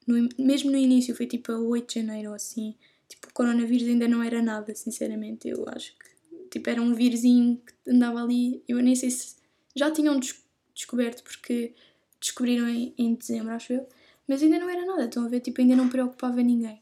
No, 0.05 0.29
mesmo 0.37 0.71
no 0.71 0.77
início, 0.77 1.15
foi 1.15 1.25
tipo 1.25 1.51
a 1.51 1.59
8 1.59 1.87
de 1.87 1.99
janeiro 2.01 2.29
ou 2.29 2.35
assim. 2.35 2.75
Tipo, 3.09 3.27
o 3.27 3.33
coronavírus 3.33 3.87
ainda 3.87 4.07
não 4.07 4.23
era 4.23 4.41
nada, 4.41 4.73
sinceramente. 4.75 5.49
Eu 5.49 5.65
acho 5.67 5.93
que 5.97 6.09
tipo, 6.51 6.69
era 6.69 6.81
um 6.81 6.93
vírusinho 6.93 7.57
que 7.57 7.91
andava 7.91 8.21
ali. 8.21 8.63
Eu 8.67 8.77
nem 8.77 8.95
sei 8.95 9.11
se 9.11 9.35
já 9.75 9.91
tinham 9.91 10.19
des 10.19 10.35
descoberto, 10.73 11.23
porque 11.23 11.73
descobriram 12.21 12.69
em, 12.69 12.93
em 12.97 13.13
dezembro, 13.13 13.53
acho 13.53 13.73
eu. 13.73 13.87
Mas 14.27 14.41
ainda 14.41 14.59
não 14.59 14.69
era 14.69 14.85
nada, 14.85 15.05
estão 15.05 15.25
a 15.25 15.27
ver? 15.27 15.41
Tipo, 15.41 15.59
ainda 15.59 15.75
não 15.75 15.89
preocupava 15.89 16.41
ninguém. 16.41 16.79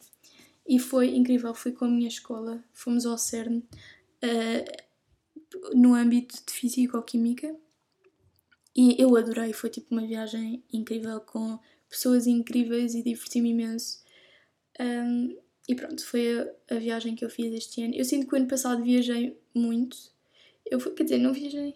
E 0.68 0.78
foi 0.78 1.16
incrível, 1.16 1.54
fui 1.54 1.72
com 1.72 1.86
a 1.86 1.88
minha 1.88 2.08
escola, 2.08 2.64
fomos 2.74 3.06
ao 3.06 3.18
CERN 3.18 3.60
uh, 3.60 5.74
no 5.74 5.96
âmbito 5.96 6.36
de 6.46 6.52
Físico-Química 6.52 7.56
e 8.76 9.02
eu 9.02 9.16
adorei, 9.18 9.54
foi 9.54 9.72
tipo 9.72 9.88
uma 9.92 10.06
viagem 10.06 10.64
incrível 10.72 11.20
com 11.22 11.58
pessoas 11.90 12.28
incríveis 12.28 12.94
e 12.94 13.02
diverti-me 13.02 13.50
imenso. 13.50 14.04
Um, 14.80 15.36
e 15.68 15.76
pronto, 15.76 16.06
foi 16.06 16.40
a, 16.40 16.76
a, 16.76 16.80
viagem 16.80 17.16
que 17.16 17.26
eu 17.26 17.30
fiz 17.30 17.54
este 17.54 17.84
ano. 17.84 17.94
Eu 17.94 18.06
sinto 18.06 18.28
que 18.28 18.34
o 18.34 18.38
ano 18.38 18.48
passado 18.48 18.84
viajei 18.84 19.38
muito. 19.54 19.98
Eu 20.66 20.80
fui, 20.80 20.94
quer 20.94 21.04
dizer, 21.04 21.18
não 21.18 21.34
viajei. 21.34 21.76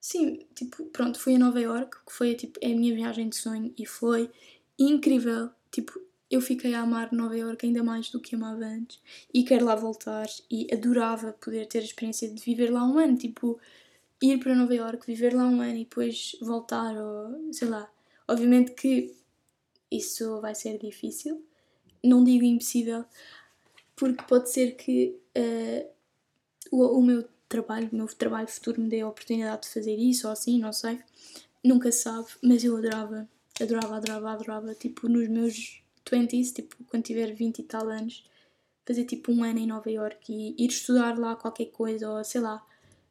Sim, 0.00 0.46
tipo, 0.54 0.84
pronto, 0.86 1.18
fui 1.18 1.34
a 1.34 1.38
Nova 1.38 1.60
York, 1.60 1.96
que 2.06 2.12
foi 2.12 2.34
tipo, 2.34 2.58
é 2.62 2.72
a 2.72 2.76
minha 2.76 2.94
viagem 2.94 3.28
de 3.28 3.36
sonho 3.36 3.74
e 3.76 3.86
foi 3.86 4.30
incrível. 4.78 5.50
Tipo, 5.70 6.00
eu 6.30 6.40
fiquei 6.40 6.74
a 6.74 6.82
amar 6.82 7.12
Nova 7.12 7.36
York 7.36 7.64
ainda 7.66 7.82
mais 7.82 8.10
do 8.10 8.20
que 8.20 8.34
amava 8.34 8.64
antes 8.64 9.00
e 9.32 9.44
quero 9.44 9.64
lá 9.64 9.74
voltar 9.74 10.26
e 10.50 10.66
adorava 10.72 11.32
poder 11.32 11.66
ter 11.66 11.78
a 11.78 11.82
experiência 11.82 12.28
de 12.28 12.40
viver 12.40 12.70
lá 12.70 12.84
um 12.84 12.98
ano, 12.98 13.16
tipo, 13.16 13.58
ir 14.22 14.38
para 14.38 14.54
Nova 14.54 14.74
York, 14.74 15.06
viver 15.06 15.34
lá 15.34 15.46
um 15.46 15.60
ano 15.60 15.76
e 15.76 15.84
depois 15.84 16.36
voltar, 16.40 16.96
ou 16.96 17.52
sei 17.52 17.68
lá. 17.68 17.90
Obviamente 18.28 18.72
que 18.72 19.14
isso 19.90 20.40
vai 20.40 20.54
ser 20.54 20.78
difícil, 20.78 21.44
não 22.02 22.24
digo 22.24 22.44
impossível, 22.44 23.04
porque 23.94 24.22
pode 24.24 24.50
ser 24.50 24.76
que 24.76 25.18
uh, 25.36 25.88
o, 26.70 26.98
o 26.98 27.02
meu 27.02 27.26
trabalho, 27.48 27.88
o 27.92 27.96
meu 27.96 28.06
trabalho 28.08 28.48
futuro 28.48 28.80
me 28.80 28.88
dê 28.88 29.00
a 29.00 29.08
oportunidade 29.08 29.62
de 29.62 29.68
fazer 29.68 29.96
isso 29.96 30.26
ou 30.26 30.32
assim, 30.32 30.58
não 30.58 30.72
sei. 30.72 30.98
Nunca 31.64 31.90
se 31.90 32.02
sabe, 32.02 32.28
mas 32.42 32.62
eu 32.62 32.76
adorava, 32.76 33.28
adorava, 33.60 33.96
adorava, 33.96 34.32
adorava, 34.32 34.74
tipo, 34.74 35.08
nos 35.08 35.28
meus 35.28 35.82
20s, 36.04 36.52
tipo, 36.52 36.76
quando 36.88 37.04
tiver 37.04 37.32
20 37.32 37.58
e 37.58 37.62
tal 37.64 37.88
anos, 37.88 38.24
fazer 38.86 39.04
tipo 39.04 39.32
um 39.32 39.42
ano 39.42 39.58
em 39.58 39.66
Nova 39.66 39.90
York 39.90 40.32
e 40.32 40.54
ir 40.62 40.68
estudar 40.68 41.18
lá 41.18 41.34
qualquer 41.34 41.66
coisa, 41.66 42.08
ou 42.08 42.22
sei 42.22 42.40
lá, 42.40 42.64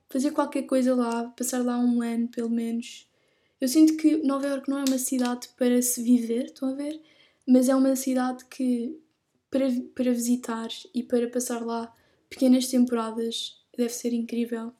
fazer 0.10 0.32
qualquer 0.32 0.63
coisa 0.63 0.95
lá, 0.95 1.26
passar 1.30 1.63
lá 1.63 1.78
um 1.78 2.02
ano 2.02 2.28
pelo 2.30 2.50
menos. 2.50 3.08
Eu 3.60 3.67
sinto 3.67 3.98
que 3.98 4.17
Nova 4.17 4.48
York 4.48 4.69
não 4.69 4.80
é 4.80 4.86
uma 4.88 4.98
cidade 4.98 5.50
para 5.58 5.82
se 5.82 6.02
viver, 6.02 6.45
estão 6.45 6.69
a 6.69 6.74
ver? 6.74 7.02
Mas 7.48 7.70
é 7.70 7.76
uma 7.76 7.96
cidade 7.96 8.46
que 8.46 9.00
para, 9.50 9.68
para 9.94 10.14
visitar 10.14 10.68
e 10.94 11.04
para 11.04 11.30
passar 11.30 11.64
lá 11.64 11.94
pequenas 12.30 12.68
temporadas 12.68 13.64
deve 13.78 13.94
ser 13.94 14.14
incrível. 14.14 14.74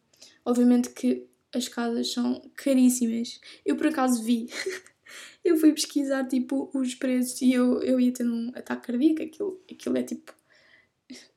Obviamente 0.44 0.90
que 0.90 1.28
as 1.54 1.68
casas 1.68 2.12
são 2.12 2.42
caríssimas. 2.56 3.40
Eu 3.66 3.76
por 3.78 3.88
acaso 3.88 4.24
vi 4.24 4.50
eu 5.44 5.58
fui 5.58 5.72
pesquisar 5.72 6.28
tipo 6.28 6.70
os 6.74 6.96
preços 6.96 7.42
e 7.42 7.54
eu, 7.54 7.82
eu 7.84 8.00
ia 8.00 8.12
ter 8.12 8.28
um 8.28 8.50
ataque 8.56 8.88
cardíaco, 8.88 9.22
aquilo, 9.22 9.62
aquilo 9.72 9.98
é 9.98 10.04
tipo, 10.04 10.34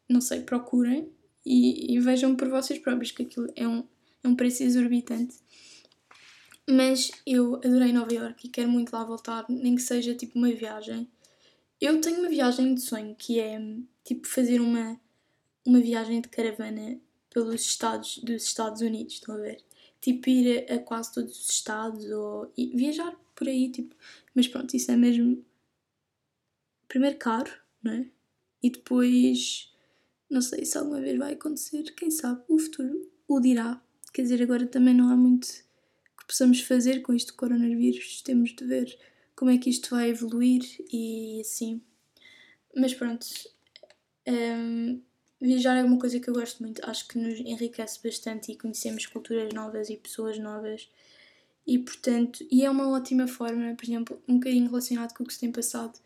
não 0.08 0.20
sei, 0.20 0.40
procurem 0.40 1.12
e, 1.44 1.94
e 1.94 2.00
vejam 2.00 2.34
por 2.34 2.48
vocês 2.48 2.78
próprios 2.78 3.12
que 3.12 3.22
aquilo 3.22 3.52
é 3.54 3.68
um, 3.68 3.84
é 4.24 4.28
um 4.28 4.34
preço 4.34 4.62
exorbitante. 4.62 5.36
Mas 6.68 7.10
eu 7.26 7.56
adorei 7.56 7.92
Nova 7.92 8.12
York 8.12 8.46
e 8.46 8.50
quero 8.50 8.68
muito 8.68 8.92
lá 8.92 9.04
voltar, 9.04 9.44
nem 9.48 9.74
que 9.74 9.82
seja 9.82 10.14
tipo 10.14 10.38
uma 10.38 10.50
viagem. 10.52 11.08
Eu 11.80 12.00
tenho 12.00 12.20
uma 12.20 12.28
viagem 12.28 12.74
de 12.74 12.80
sonho 12.80 13.14
que 13.14 13.38
é 13.38 13.60
tipo 14.04 14.26
fazer 14.26 14.60
uma, 14.60 15.00
uma 15.64 15.80
viagem 15.80 16.20
de 16.20 16.28
caravana 16.28 17.00
pelos 17.30 17.62
estados 17.62 18.18
dos 18.18 18.42
Estados 18.42 18.80
Unidos, 18.80 19.14
estão 19.14 19.34
a 19.36 19.38
ver? 19.38 19.62
Tipo 20.00 20.28
ir 20.28 20.66
a, 20.70 20.74
a 20.74 20.78
quase 20.78 21.14
todos 21.14 21.38
os 21.38 21.50
estados 21.50 22.04
ou 22.10 22.52
viajar 22.56 23.14
por 23.34 23.48
aí, 23.48 23.70
tipo. 23.70 23.94
Mas 24.34 24.48
pronto, 24.48 24.74
isso 24.74 24.90
é 24.90 24.96
mesmo. 24.96 25.44
Primeiro 26.88 27.16
caro, 27.16 27.50
não 27.82 27.92
é? 27.92 28.06
E 28.62 28.70
depois. 28.70 29.72
Não 30.28 30.42
sei 30.42 30.64
se 30.64 30.76
alguma 30.76 31.00
vez 31.00 31.16
vai 31.16 31.32
acontecer, 31.32 31.82
quem 31.94 32.10
sabe, 32.10 32.42
o 32.48 32.58
futuro 32.58 33.10
o 33.26 33.40
dirá. 33.40 33.80
Quer 34.12 34.22
dizer, 34.22 34.42
agora 34.42 34.66
também 34.66 34.94
não 34.94 35.10
há 35.10 35.16
muito 35.16 35.46
que 35.46 36.26
possamos 36.26 36.60
fazer 36.60 37.00
com 37.02 37.14
isto 37.14 37.34
coronavírus, 37.34 38.20
temos 38.22 38.54
de 38.54 38.64
ver 38.64 38.98
como 39.38 39.52
é 39.52 39.58
que 39.58 39.70
isto 39.70 39.90
vai 39.94 40.10
evoluir 40.10 40.62
e 40.92 41.40
assim. 41.40 41.80
Mas 42.74 42.92
pronto, 42.92 43.24
um, 44.26 45.00
viajar 45.40 45.76
é 45.76 45.84
uma 45.84 45.96
coisa 45.96 46.18
que 46.18 46.28
eu 46.28 46.34
gosto 46.34 46.60
muito, 46.60 46.82
acho 46.84 47.06
que 47.06 47.16
nos 47.16 47.38
enriquece 47.38 48.00
bastante 48.02 48.50
e 48.50 48.56
conhecemos 48.56 49.06
culturas 49.06 49.54
novas 49.54 49.90
e 49.90 49.96
pessoas 49.96 50.40
novas. 50.40 50.90
E 51.64 51.78
portanto, 51.78 52.44
e 52.50 52.64
é 52.64 52.70
uma 52.70 52.88
ótima 52.88 53.28
forma, 53.28 53.76
por 53.76 53.84
exemplo, 53.84 54.20
um 54.26 54.40
bocadinho 54.40 54.66
relacionado 54.66 55.14
com 55.14 55.22
o 55.22 55.26
que 55.26 55.34
se 55.34 55.40
tem 55.40 55.52
passado, 55.52 55.96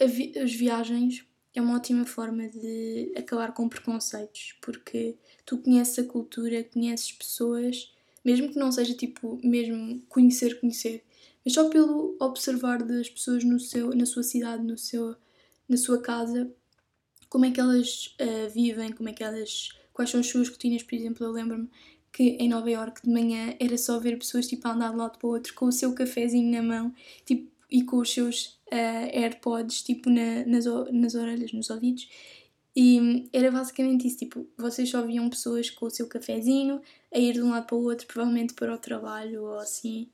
vi 0.00 0.32
as 0.38 0.54
viagens 0.54 1.26
é 1.54 1.60
uma 1.60 1.76
ótima 1.76 2.06
forma 2.06 2.48
de 2.48 3.12
acabar 3.14 3.52
com 3.52 3.68
preconceitos, 3.68 4.56
porque 4.62 5.14
tu 5.44 5.58
conheces 5.58 5.98
a 5.98 6.04
cultura, 6.08 6.64
conheces 6.64 7.12
pessoas, 7.12 7.92
mesmo 8.24 8.50
que 8.50 8.58
não 8.58 8.72
seja 8.72 8.94
tipo, 8.94 9.38
mesmo 9.44 10.00
conhecer, 10.08 10.58
conhecer, 10.58 11.04
mas 11.44 11.54
só 11.54 11.68
pelo 11.68 12.16
observar 12.20 12.82
das 12.82 13.08
pessoas 13.08 13.44
no 13.44 13.58
seu, 13.58 13.94
na 13.94 14.06
sua 14.06 14.22
cidade, 14.22 14.62
no 14.62 14.78
seu, 14.78 15.16
na 15.68 15.76
sua 15.76 16.00
casa, 16.00 16.52
como 17.28 17.44
é 17.44 17.50
que 17.50 17.60
elas 17.60 18.14
uh, 18.20 18.50
vivem, 18.50 18.92
como 18.92 19.08
é 19.08 19.12
que 19.12 19.24
elas, 19.24 19.70
quais 19.92 20.10
são 20.10 20.20
as 20.20 20.26
suas 20.26 20.48
rotinas, 20.48 20.82
por 20.82 20.94
exemplo, 20.94 21.26
eu 21.26 21.32
lembro-me 21.32 21.68
que 22.12 22.36
em 22.38 22.48
Nova 22.48 22.70
York 22.70 23.02
de 23.02 23.10
manhã 23.10 23.56
era 23.58 23.76
só 23.78 23.98
ver 23.98 24.18
pessoas 24.18 24.46
tipo 24.46 24.68
a 24.68 24.72
andar 24.72 24.90
de 24.90 24.96
lado 24.96 25.18
para 25.18 25.26
o 25.26 25.30
outro 25.30 25.54
com 25.54 25.66
o 25.66 25.72
seu 25.72 25.94
cafezinho 25.94 26.50
na 26.52 26.62
mão 26.62 26.94
tipo, 27.24 27.50
e 27.70 27.82
com 27.82 27.96
os 27.96 28.12
seus 28.12 28.60
uh, 28.70 29.08
AirPods 29.12 29.82
tipo 29.82 30.10
na, 30.10 30.44
nas, 30.44 30.66
nas 30.92 31.14
orelhas, 31.14 31.52
nos 31.52 31.70
ouvidos. 31.70 32.06
E 32.74 33.28
era 33.32 33.50
basicamente 33.50 34.06
isso, 34.06 34.18
tipo, 34.18 34.46
vocês 34.56 34.88
só 34.88 35.02
viam 35.02 35.28
pessoas 35.28 35.68
com 35.68 35.86
o 35.86 35.90
seu 35.90 36.06
cafezinho 36.06 36.80
a 37.12 37.18
ir 37.18 37.34
de 37.34 37.42
um 37.42 37.50
lado 37.50 37.66
para 37.66 37.76
o 37.76 37.82
outro, 37.82 38.06
provavelmente 38.06 38.54
para 38.54 38.74
o 38.74 38.78
trabalho 38.78 39.42
ou 39.42 39.58
assim. 39.58 40.08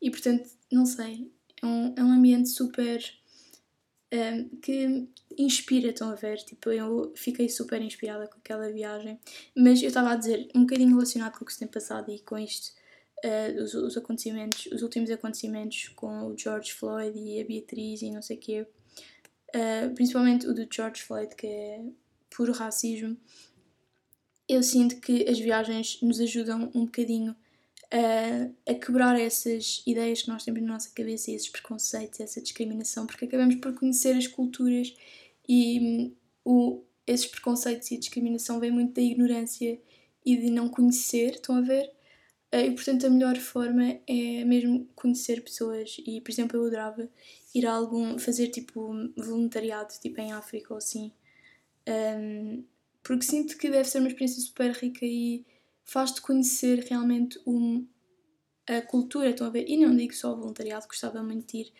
E 0.00 0.10
portanto, 0.10 0.48
não 0.70 0.86
sei, 0.86 1.30
é 1.62 1.66
um, 1.66 1.94
é 1.96 2.02
um 2.02 2.12
ambiente 2.12 2.48
super 2.48 3.02
um, 4.12 4.48
que 4.60 5.08
inspira, 5.38 5.90
estão 5.90 6.10
a 6.10 6.14
ver? 6.14 6.38
Tipo, 6.38 6.70
eu 6.70 7.12
fiquei 7.16 7.48
super 7.48 7.80
inspirada 7.80 8.26
com 8.26 8.38
aquela 8.38 8.70
viagem. 8.70 9.18
Mas 9.56 9.82
eu 9.82 9.88
estava 9.88 10.10
a 10.10 10.16
dizer, 10.16 10.48
um 10.54 10.62
bocadinho 10.62 10.90
relacionado 10.90 11.38
com 11.38 11.44
o 11.44 11.46
que 11.46 11.52
se 11.52 11.58
tem 11.58 11.68
passado 11.68 12.10
e 12.10 12.18
com 12.20 12.38
isto, 12.38 12.72
uh, 13.24 13.62
os, 13.62 13.74
os, 13.74 13.96
acontecimentos, 13.96 14.66
os 14.66 14.82
últimos 14.82 15.10
acontecimentos 15.10 15.88
com 15.88 16.26
o 16.26 16.36
George 16.36 16.72
Floyd 16.72 17.18
e 17.18 17.40
a 17.40 17.44
Beatriz 17.44 18.02
e 18.02 18.10
não 18.10 18.22
sei 18.22 18.36
o 18.36 18.40
quê. 18.40 18.66
Uh, 19.54 19.94
principalmente 19.94 20.46
o 20.46 20.54
do 20.54 20.66
George 20.70 21.02
Floyd, 21.02 21.34
que 21.34 21.46
é 21.46 21.82
puro 22.34 22.52
racismo. 22.52 23.16
Eu 24.48 24.62
sinto 24.62 25.00
que 25.00 25.28
as 25.28 25.38
viagens 25.38 26.00
nos 26.02 26.20
ajudam 26.20 26.70
um 26.74 26.84
bocadinho 26.84 27.36
a, 27.90 28.74
quebrar 28.74 29.18
essas 29.18 29.82
ideias 29.86 30.22
que 30.22 30.28
nós 30.28 30.44
temos 30.44 30.62
na 30.62 30.74
nossa 30.74 30.90
cabeça, 30.90 31.30
esses 31.30 31.48
preconceitos, 31.48 32.20
essa 32.20 32.40
discriminação, 32.40 33.06
porque 33.06 33.24
acabamos 33.24 33.56
por 33.56 33.74
conhecer 33.74 34.16
as 34.16 34.26
culturas 34.26 34.94
e 35.48 35.80
hum, 35.80 36.14
o, 36.44 36.84
esses 37.06 37.26
preconceitos 37.26 37.90
e 37.90 37.96
a 37.96 37.98
discriminação 37.98 38.60
vêm 38.60 38.70
muito 38.70 38.94
da 38.94 39.02
ignorância 39.02 39.80
e 40.24 40.36
de 40.36 40.50
não 40.50 40.68
conhecer, 40.68 41.34
estão 41.34 41.56
a 41.56 41.60
ver? 41.60 41.90
Eh, 42.52 42.66
e 42.66 42.70
portanto 42.74 43.06
a 43.06 43.10
melhor 43.10 43.36
forma 43.36 44.00
é 44.06 44.44
mesmo 44.44 44.86
conhecer 44.94 45.42
pessoas 45.42 45.96
e, 46.06 46.20
por 46.20 46.30
exemplo, 46.30 46.56
eu 46.58 46.66
adorava 46.66 47.08
ir 47.54 47.66
a 47.66 47.72
algum, 47.72 48.18
fazer 48.18 48.48
tipo 48.48 48.92
voluntariado, 49.16 49.92
tipo 50.00 50.20
em 50.20 50.32
África 50.32 50.72
ou 50.74 50.78
assim. 50.78 51.12
Um, 51.88 52.64
porque 53.02 53.24
sinto 53.24 53.56
que 53.58 53.70
deve 53.70 53.88
ser 53.88 53.98
uma 53.98 54.08
experiência 54.08 54.42
super 54.42 54.72
rica 54.72 55.04
e 55.04 55.44
faz-te 55.90 56.20
conhecer 56.20 56.84
realmente 56.88 57.40
um, 57.44 57.84
a 58.64 58.80
cultura, 58.80 59.30
estão 59.30 59.48
a 59.48 59.50
ver? 59.50 59.68
E 59.68 59.76
não 59.76 59.96
digo 59.96 60.14
só 60.14 60.32
o 60.32 60.36
voluntariado, 60.36 60.86
gostava 60.86 61.20
muito 61.20 61.50
de 61.50 61.62
ir 61.62 61.72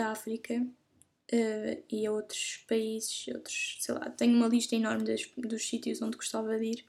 à 0.00 0.12
África 0.12 0.54
uh, 0.62 1.84
e 1.90 2.06
a 2.06 2.12
outros 2.12 2.64
países, 2.68 3.26
outros, 3.34 3.78
sei 3.80 3.96
lá, 3.96 4.10
tenho 4.10 4.36
uma 4.36 4.46
lista 4.46 4.76
enorme 4.76 5.02
das, 5.02 5.28
dos 5.36 5.68
sítios 5.68 6.00
onde 6.00 6.16
gostava 6.16 6.56
de 6.56 6.66
ir. 6.66 6.84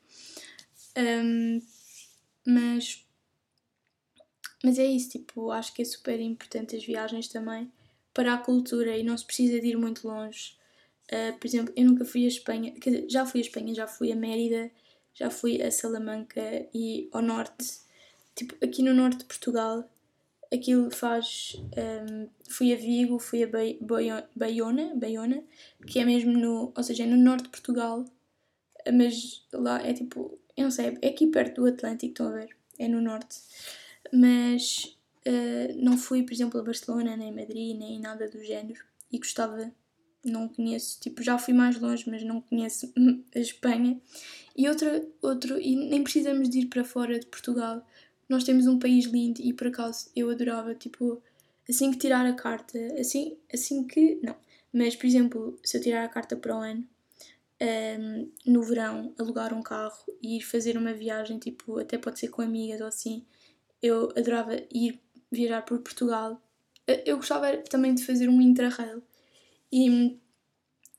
Um, 0.95 1.59
mas, 2.45 3.03
mas 4.63 4.77
é 4.77 4.85
isso, 4.85 5.09
tipo, 5.09 5.49
acho 5.49 5.73
que 5.73 5.81
é 5.81 5.85
super 5.85 6.19
importante 6.19 6.75
as 6.75 6.85
viagens 6.85 7.27
também 7.29 7.71
para 8.13 8.35
a 8.35 8.37
cultura 8.37 8.95
e 8.95 9.01
não 9.01 9.17
se 9.17 9.25
precisa 9.25 9.59
de 9.59 9.69
ir 9.69 9.75
muito 9.75 10.07
longe. 10.07 10.55
Uh, 11.11 11.35
por 11.39 11.47
exemplo, 11.47 11.73
eu 11.75 11.85
nunca 11.85 12.05
fui 12.05 12.25
à 12.25 12.27
Espanha, 12.27 12.75
dizer, 12.79 13.07
já 13.09 13.25
fui 13.25 13.39
à 13.39 13.43
Espanha, 13.43 13.73
já 13.73 13.87
fui 13.87 14.11
a 14.11 14.15
Mérida, 14.15 14.69
já 15.13 15.29
fui 15.29 15.61
a 15.61 15.71
Salamanca 15.71 16.67
e 16.73 17.09
ao 17.11 17.21
norte, 17.21 17.79
tipo 18.35 18.55
aqui 18.63 18.81
no 18.81 18.93
norte 18.93 19.19
de 19.19 19.25
Portugal, 19.25 19.89
aquilo 20.53 20.89
faz. 20.91 21.55
Um, 21.77 22.27
fui 22.49 22.73
a 22.73 22.75
Vigo, 22.75 23.19
fui 23.19 23.43
a 23.43 23.49
Baiona, 24.35 24.95
Baiona, 24.95 25.43
que 25.87 25.99
é 25.99 26.05
mesmo 26.05 26.33
no. 26.33 26.73
ou 26.75 26.83
seja, 26.83 27.03
é 27.03 27.07
no 27.07 27.17
norte 27.17 27.43
de 27.43 27.49
Portugal, 27.49 28.05
mas 28.93 29.45
lá 29.53 29.81
é 29.85 29.93
tipo. 29.93 30.37
eu 30.57 30.63
não 30.63 30.71
sei, 30.71 30.97
é 31.01 31.09
aqui 31.09 31.27
perto 31.27 31.61
do 31.61 31.67
Atlântico, 31.67 32.11
estão 32.11 32.27
a 32.27 32.31
ver? 32.31 32.49
É 32.77 32.87
no 32.87 33.01
norte. 33.01 33.37
Mas 34.13 34.97
uh, 35.27 35.75
não 35.75 35.97
fui, 35.97 36.23
por 36.23 36.33
exemplo, 36.33 36.59
a 36.59 36.63
Barcelona, 36.63 37.15
nem 37.15 37.31
Madrid, 37.31 37.77
nem 37.77 37.99
nada 37.99 38.27
do 38.29 38.43
género, 38.43 38.83
e 39.11 39.17
gostava 39.19 39.71
não 40.23 40.47
conheço, 40.47 40.99
tipo, 40.99 41.23
já 41.23 41.37
fui 41.37 41.53
mais 41.53 41.79
longe, 41.79 42.09
mas 42.09 42.23
não 42.23 42.41
conheço 42.41 42.91
a 43.35 43.39
Espanha. 43.39 43.99
E 44.55 44.67
outra, 44.67 45.05
outro, 45.21 45.59
e 45.59 45.75
nem 45.75 46.03
precisamos 46.03 46.49
de 46.49 46.59
ir 46.59 46.65
para 46.67 46.83
fora 46.83 47.19
de 47.19 47.25
Portugal. 47.27 47.85
Nós 48.27 48.43
temos 48.43 48.67
um 48.67 48.77
país 48.77 49.05
lindo 49.05 49.41
e 49.41 49.53
por 49.53 49.67
acaso 49.67 50.09
eu 50.15 50.29
adorava, 50.29 50.75
tipo, 50.75 51.21
assim 51.67 51.91
que 51.91 51.97
tirar 51.97 52.25
a 52.25 52.33
carta, 52.33 52.77
assim, 52.99 53.37
assim 53.53 53.85
que, 53.87 54.19
não, 54.21 54.35
mas 54.71 54.95
por 54.95 55.05
exemplo, 55.05 55.59
se 55.63 55.77
eu 55.77 55.81
tirar 55.81 56.03
a 56.03 56.09
carta 56.09 56.35
para 56.35 56.55
o 56.55 56.59
ano, 56.59 56.87
um, 57.61 58.31
no 58.45 58.63
verão 58.63 59.13
alugar 59.17 59.53
um 59.53 59.61
carro 59.61 60.03
e 60.21 60.37
ir 60.37 60.41
fazer 60.41 60.77
uma 60.77 60.93
viagem, 60.93 61.37
tipo, 61.39 61.79
até 61.79 61.97
pode 61.97 62.19
ser 62.19 62.29
com 62.29 62.41
amigas 62.41 62.81
ou 62.81 62.87
assim. 62.87 63.25
Eu 63.81 64.09
adorava 64.15 64.55
ir 64.71 64.99
viajar 65.31 65.61
por 65.63 65.79
Portugal. 65.79 66.41
Eu 67.05 67.17
gostava 67.17 67.55
também 67.57 67.93
de 67.93 68.05
fazer 68.05 68.29
um 68.29 68.41
interrail. 68.41 69.03
E 69.71 70.19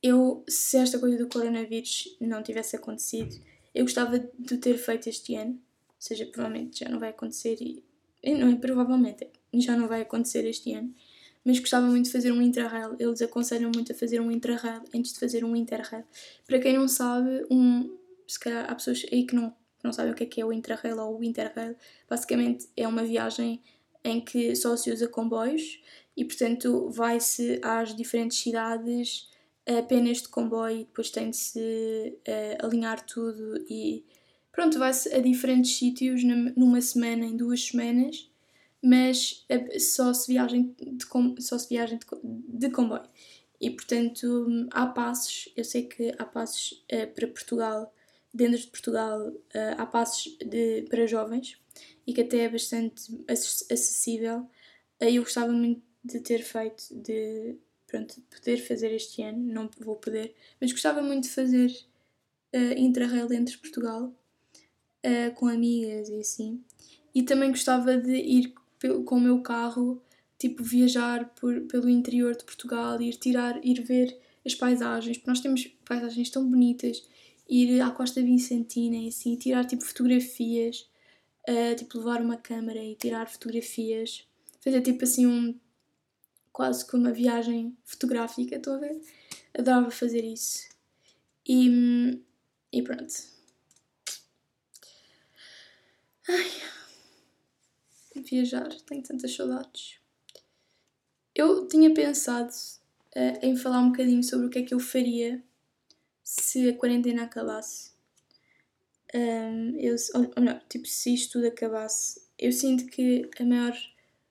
eu, 0.02 0.44
se 0.48 0.78
esta 0.78 0.98
coisa 0.98 1.18
do 1.18 1.28
coronavírus 1.28 2.16
não 2.20 2.42
tivesse 2.42 2.76
acontecido, 2.76 3.36
eu 3.74 3.84
gostava 3.84 4.18
de 4.18 4.56
ter 4.58 4.76
feito 4.78 5.08
este 5.08 5.34
ano. 5.34 5.52
Ou 5.52 5.96
seja, 5.98 6.26
provavelmente 6.26 6.80
já 6.80 6.88
não 6.88 6.98
vai 6.98 7.10
acontecer 7.10 7.58
e. 7.60 7.84
Não 8.22 8.50
é 8.50 8.56
provavelmente, 8.56 9.26
já 9.54 9.74
não 9.74 9.88
vai 9.88 10.02
acontecer 10.02 10.44
este 10.46 10.74
ano 10.74 10.94
mas 11.44 11.58
gostava 11.58 11.86
muito 11.86 12.06
de 12.06 12.12
fazer 12.12 12.32
um 12.32 12.42
interrail. 12.42 12.96
Eles 12.98 13.22
aconselham 13.22 13.70
muito 13.74 13.92
a 13.92 13.94
fazer 13.94 14.20
um 14.20 14.30
interrail 14.30 14.82
antes 14.94 15.12
de 15.12 15.18
fazer 15.18 15.44
um 15.44 15.56
interrail. 15.56 16.04
Para 16.46 16.58
quem 16.58 16.74
não 16.74 16.86
sabe, 16.86 17.46
um, 17.50 17.96
se 18.26 18.38
calhar 18.38 18.70
há 18.70 18.74
pessoas 18.74 19.04
aí 19.10 19.24
que 19.24 19.34
não, 19.34 19.54
não 19.82 19.92
sabem 19.92 20.12
o 20.12 20.14
que 20.14 20.24
é 20.24 20.26
que 20.26 20.40
é 20.40 20.44
o 20.44 20.52
interrail 20.52 20.98
ou 20.98 21.18
o 21.18 21.24
interrail. 21.24 21.74
Basicamente 22.08 22.68
é 22.76 22.86
uma 22.86 23.02
viagem 23.02 23.62
em 24.04 24.20
que 24.20 24.54
só 24.54 24.76
se 24.76 24.90
usa 24.90 25.08
comboios 25.08 25.80
e, 26.20 26.24
portanto, 26.24 26.90
vai-se 26.90 27.58
às 27.62 27.96
diferentes 27.96 28.38
cidades 28.38 29.28
apenas 29.66 30.22
de 30.22 30.28
comboio 30.28 30.78
depois 30.78 31.10
tem 31.10 31.30
de 31.30 31.36
se 31.36 32.18
uh, 32.28 32.66
alinhar 32.66 33.04
tudo 33.06 33.64
e 33.68 34.04
pronto, 34.52 34.78
vai-se 34.78 35.14
a 35.14 35.20
diferentes 35.20 35.76
sítios 35.76 36.22
numa 36.24 36.80
semana, 36.80 37.24
em 37.24 37.36
duas 37.36 37.66
semanas 37.66 38.30
mas 38.82 39.44
é, 39.48 39.78
só 39.78 40.12
se 40.12 40.32
viagem 40.32 40.74
de, 40.80 41.42
só 41.42 41.58
se 41.58 41.68
viagem 41.68 41.98
de, 41.98 42.06
de 42.58 42.70
comboio. 42.70 43.02
E 43.60 43.70
portanto 43.70 44.46
há 44.70 44.86
passos, 44.86 45.52
eu 45.56 45.64
sei 45.64 45.82
que 45.86 46.14
há 46.18 46.24
passos 46.24 46.84
uh, 46.92 47.12
para 47.14 47.28
Portugal, 47.28 47.94
dentro 48.32 48.58
de 48.58 48.66
Portugal, 48.68 49.28
uh, 49.28 49.74
há 49.76 49.86
passos 49.86 50.36
de, 50.38 50.82
para 50.88 51.06
jovens 51.06 51.58
e 52.06 52.14
que 52.14 52.22
até 52.22 52.38
é 52.38 52.48
bastante 52.48 53.02
acessível. 53.28 54.48
Uh, 55.00 55.04
eu 55.04 55.22
gostava 55.22 55.52
muito 55.52 55.82
de 56.04 56.20
ter 56.20 56.42
feito, 56.42 56.94
de 56.94 57.56
pronto, 57.86 58.14
de 58.14 58.38
poder 58.38 58.58
fazer 58.58 58.92
este 58.92 59.22
ano, 59.22 59.38
não 59.38 59.68
vou 59.80 59.96
poder, 59.96 60.34
mas 60.60 60.70
gostava 60.70 61.02
muito 61.02 61.24
de 61.24 61.30
fazer 61.30 61.70
uh, 62.54 62.78
Intrarail 62.78 63.26
dentro 63.26 63.52
de 63.54 63.58
Portugal 63.58 64.12
com 65.36 65.48
amigas 65.48 66.10
e 66.10 66.20
assim. 66.20 66.62
E 67.14 67.22
também 67.22 67.50
gostava 67.50 67.96
de 67.96 68.14
ir 68.14 68.54
com 69.04 69.16
o 69.16 69.20
meu 69.20 69.40
carro, 69.40 70.00
tipo, 70.38 70.62
viajar 70.62 71.28
por, 71.34 71.60
pelo 71.62 71.88
interior 71.88 72.36
de 72.36 72.44
Portugal, 72.44 73.00
ir 73.00 73.16
tirar, 73.16 73.58
ir 73.64 73.82
ver 73.82 74.16
as 74.44 74.54
paisagens, 74.54 75.18
porque 75.18 75.30
nós 75.30 75.40
temos 75.40 75.66
paisagens 75.84 76.30
tão 76.30 76.48
bonitas, 76.48 77.02
ir 77.48 77.80
à 77.80 77.90
Costa 77.90 78.22
Vicentina 78.22 78.96
e 78.96 79.08
assim, 79.08 79.36
tirar 79.36 79.64
tipo 79.64 79.84
fotografias, 79.84 80.88
uh, 81.48 81.74
tipo 81.76 81.98
levar 81.98 82.22
uma 82.22 82.36
câmera 82.36 82.82
e 82.82 82.94
tirar 82.94 83.28
fotografias, 83.28 84.26
fazer 84.60 84.80
tipo 84.80 85.04
assim 85.04 85.26
um 85.26 85.54
quase 86.52 86.86
como 86.86 87.04
uma 87.04 87.12
viagem 87.12 87.76
fotográfica, 87.84 88.56
estou 88.56 88.74
a 88.74 88.78
ver? 88.78 89.00
Adorava 89.58 89.90
fazer 89.90 90.24
isso. 90.24 90.68
E, 91.46 92.22
e 92.72 92.82
pronto. 92.82 93.14
Ai 96.28 96.70
viajar, 98.22 98.68
tenho 98.86 99.02
tantas 99.02 99.34
saudades. 99.34 99.98
Eu 101.34 101.66
tinha 101.68 101.92
pensado 101.92 102.50
uh, 102.50 103.38
em 103.44 103.56
falar 103.56 103.80
um 103.80 103.90
bocadinho 103.90 104.22
sobre 104.22 104.46
o 104.46 104.50
que 104.50 104.58
é 104.58 104.62
que 104.62 104.74
eu 104.74 104.80
faria 104.80 105.42
se 106.22 106.68
a 106.68 106.76
quarentena 106.76 107.24
acabasse. 107.24 107.92
Um, 109.14 109.76
eu, 109.78 109.96
ou 110.14 110.42
melhor, 110.42 110.62
tipo, 110.68 110.86
se 110.86 111.14
isto 111.14 111.32
tudo 111.32 111.48
acabasse, 111.48 112.22
eu 112.38 112.52
sinto 112.52 112.86
que 112.86 113.28
a 113.38 113.44
maior. 113.44 113.76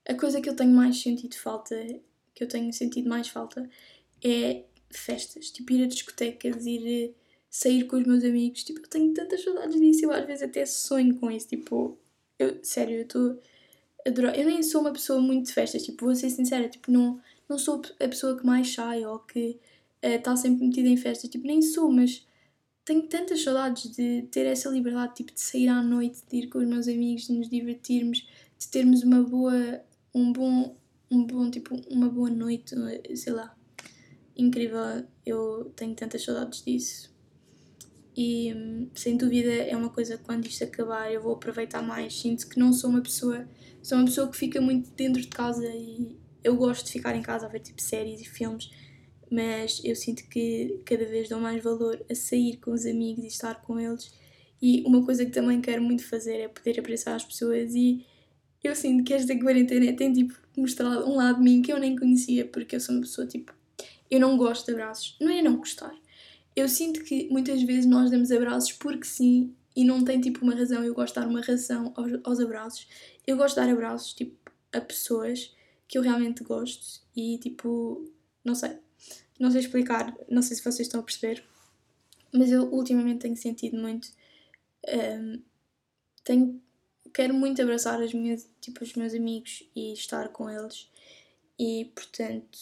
A 0.08 0.16
coisa 0.16 0.42
que 0.42 0.50
eu 0.50 0.56
tenho 0.56 0.72
mais 0.72 1.02
sentido 1.02 1.36
falta, 1.36 1.76
que 2.40 2.46
eu 2.46 2.48
tenho 2.48 2.72
sentido 2.74 3.10
mais 3.10 3.28
falta, 3.28 3.70
é 4.24 4.64
festas. 4.90 5.52
Tipo, 5.52 5.74
ir 5.74 5.84
a 5.84 5.88
discotecas, 5.88 6.66
ir 6.66 7.14
sair 7.50 7.84
com 7.86 7.98
os 7.98 8.06
meus 8.08 8.24
amigos. 8.24 8.64
Tipo, 8.64 8.80
eu 8.80 8.88
tenho 8.88 9.14
tantas 9.14 9.44
saudades 9.44 9.80
disso. 9.80 10.06
Eu 10.06 10.12
às 10.12 10.26
vezes 10.26 10.44
até 10.44 10.66
sonho 10.66 11.16
com 11.20 11.30
isso. 11.30 11.50
Tipo, 11.50 11.98
eu, 12.40 12.60
sério, 12.64 12.96
eu 12.96 13.02
estou. 13.04 13.40
Eu 14.06 14.46
nem 14.46 14.64
sou 14.64 14.82
uma 14.82 14.94
pessoa 14.94 15.22
muito 15.22 15.48
de 15.48 15.54
festas, 15.54 15.84
tipo, 15.84 16.06
vou 16.06 16.16
ser 16.16 16.30
sincera, 16.30 16.70
tipo, 16.70 16.90
não, 16.90 17.22
não 17.50 17.60
sou 17.60 17.82
a 18.00 18.08
pessoa 18.08 18.38
que 18.40 18.46
mais 18.46 18.74
sai 18.74 19.06
ou 19.06 19.20
que 19.20 19.60
está 20.02 20.32
eh, 20.32 20.34
uh, 20.34 20.38
sempre 20.38 20.66
metida 20.66 20.88
em 20.88 20.96
festas, 20.96 21.30
tipo, 21.30 21.46
nem 21.46 21.62
sou, 21.62 21.92
mas 21.92 22.26
tenho 22.86 23.04
tantas 23.04 23.44
saudades 23.44 23.92
de 23.92 24.24
ter 24.32 24.46
essa 24.46 24.70
liberdade, 24.70 25.16
tipo, 25.16 25.34
de 25.34 25.42
sair 25.42 25.68
à 25.68 25.84
noite, 25.84 26.24
de 26.28 26.38
ir 26.38 26.48
com 26.48 26.60
os 26.60 26.68
meus 26.68 26.88
amigos, 26.88 27.28
de 27.28 27.34
nos 27.34 27.50
divertirmos, 27.50 28.26
de 28.58 28.68
termos 28.70 29.04
uma 29.04 29.22
boa, 29.22 29.82
um 30.16 30.32
bom, 30.32 30.76
um 31.12 31.26
bom, 31.26 31.50
tipo, 31.50 31.76
uma 31.90 32.10
boa 32.10 32.30
noite, 32.30 32.76
sei 33.16 33.34
lá. 33.34 33.56
Incrível, 34.38 35.06
eu 35.26 35.72
tenho 35.76 35.96
tantas 35.96 36.24
saudades 36.24 36.64
disso. 36.64 37.14
E 38.16 38.54
sem 38.96 39.16
dúvida 39.18 39.50
é 39.50 39.76
uma 39.76 39.90
coisa 39.90 40.18
que 40.18 40.24
quando 40.24 40.46
isto 40.46 40.64
acabar 40.64 41.12
eu 41.12 41.22
vou 41.22 41.34
aproveitar 41.34 41.82
mais. 41.82 42.20
Sinto 42.20 42.48
que 42.50 42.60
não 42.60 42.74
sou 42.74 42.90
uma 42.90 43.02
pessoa 43.02 43.48
sou 43.82 43.98
uma 43.98 44.06
pessoa 44.06 44.30
que 44.30 44.38
fica 44.38 44.60
muito 44.62 44.92
dentro 44.92 45.22
de 45.22 45.28
casa 45.28 45.66
e 45.66 46.18
eu 46.44 46.56
gosto 46.56 46.86
de 46.86 46.92
ficar 46.92 47.16
em 47.16 47.22
casa 47.22 47.46
a 47.46 47.50
ver 47.50 47.60
tipo 47.60 47.82
séries 47.82 48.22
e 48.22 48.26
filmes, 48.26 48.70
mas 49.32 49.82
eu 49.84 49.96
sinto 49.96 50.28
que 50.30 50.82
cada 50.86 51.06
vez 51.06 51.30
dou 51.30 51.40
mais 51.40 51.64
valor 51.64 52.04
a 52.10 52.16
sair 52.16 52.58
com 52.58 52.72
os 52.72 52.86
amigos 52.86 53.24
e 53.24 53.28
estar 53.28 53.62
com 53.62 53.80
eles. 53.80 54.12
E 54.62 54.84
uma 54.86 55.06
coisa 55.06 55.26
que 55.26 55.32
também 55.32 55.62
quero 55.62 55.82
muito 55.82 56.06
fazer 56.06 56.38
é 56.38 56.48
poder 56.48 56.80
abraçar 56.80 57.16
as 57.16 57.24
pessoas 57.24 57.74
e 57.74 58.06
eu 58.64 58.76
sinto 58.76 59.04
que 59.04 59.14
esta 59.14 59.38
quarentena 59.40 59.94
tem 59.94 60.12
tipo 60.12 60.34
mostrado 60.58 61.08
um 61.08 61.16
lado 61.16 61.38
de 61.38 61.44
mim 61.44 61.62
que 61.62 61.72
eu 61.72 61.80
nem 61.80 61.96
conhecia, 61.96 62.46
porque 62.46 62.76
eu 62.76 62.80
sou 62.80 62.96
uma 62.96 63.02
pessoa 63.02 63.26
tipo, 63.26 63.54
eu 64.10 64.20
não 64.20 64.38
gosto 64.38 64.66
de 64.66 64.74
abraços. 64.74 65.16
Não 65.20 65.30
é 65.30 65.42
não 65.42 65.58
gostar. 65.58 65.96
Eu 66.56 66.68
sinto 66.68 67.04
que 67.04 67.30
muitas 67.30 67.62
vezes 67.64 67.86
nós 67.86 68.12
damos 68.12 68.32
abraços 68.32 68.74
porque 68.74 69.06
sim 69.06 69.54
e 69.76 69.86
não 69.86 70.04
tem 70.04 70.20
tipo 70.20 70.44
uma 70.44 70.56
razão. 70.56 70.84
Eu 70.84 70.94
gosto 70.94 71.14
de 71.14 71.22
dar 71.22 71.28
uma 71.28 71.42
razão 71.42 71.94
aos, 71.96 72.12
aos 72.24 72.40
abraços 72.40 72.88
eu 73.30 73.38
gosto 73.38 73.56
de 73.56 73.62
dar 73.62 73.72
abraços 73.72 74.14
tipo, 74.14 74.52
a 74.74 74.82
pessoas 74.82 75.56
que 75.88 75.98
eu 75.98 76.02
realmente 76.02 76.44
gosto 76.44 77.02
e 77.16 77.38
tipo, 77.38 78.12
não 78.44 78.56
sei, 78.56 78.78
não 79.40 79.52
sei 79.52 79.62
explicar, 79.62 80.16
não 80.28 80.42
sei 80.42 80.58
se 80.58 80.64
vocês 80.64 80.88
estão 80.88 81.00
a 81.00 81.04
perceber, 81.04 81.44
mas 82.34 82.52
eu 82.52 82.64
ultimamente 82.74 83.20
tenho 83.20 83.38
sentido 83.38 83.78
muito. 83.78 84.10
Um, 84.88 85.44
tenho, 86.24 86.62
quero 87.20 87.34
muito 87.34 87.62
abraçar 87.62 88.02
as 88.02 88.14
minhas, 88.14 88.50
tipo, 88.62 88.82
os 88.82 88.94
meus 88.94 89.14
amigos 89.14 89.64
e 89.76 89.92
estar 89.92 90.30
com 90.30 90.50
eles 90.50 90.90
e 91.60 91.92
portanto 91.94 92.58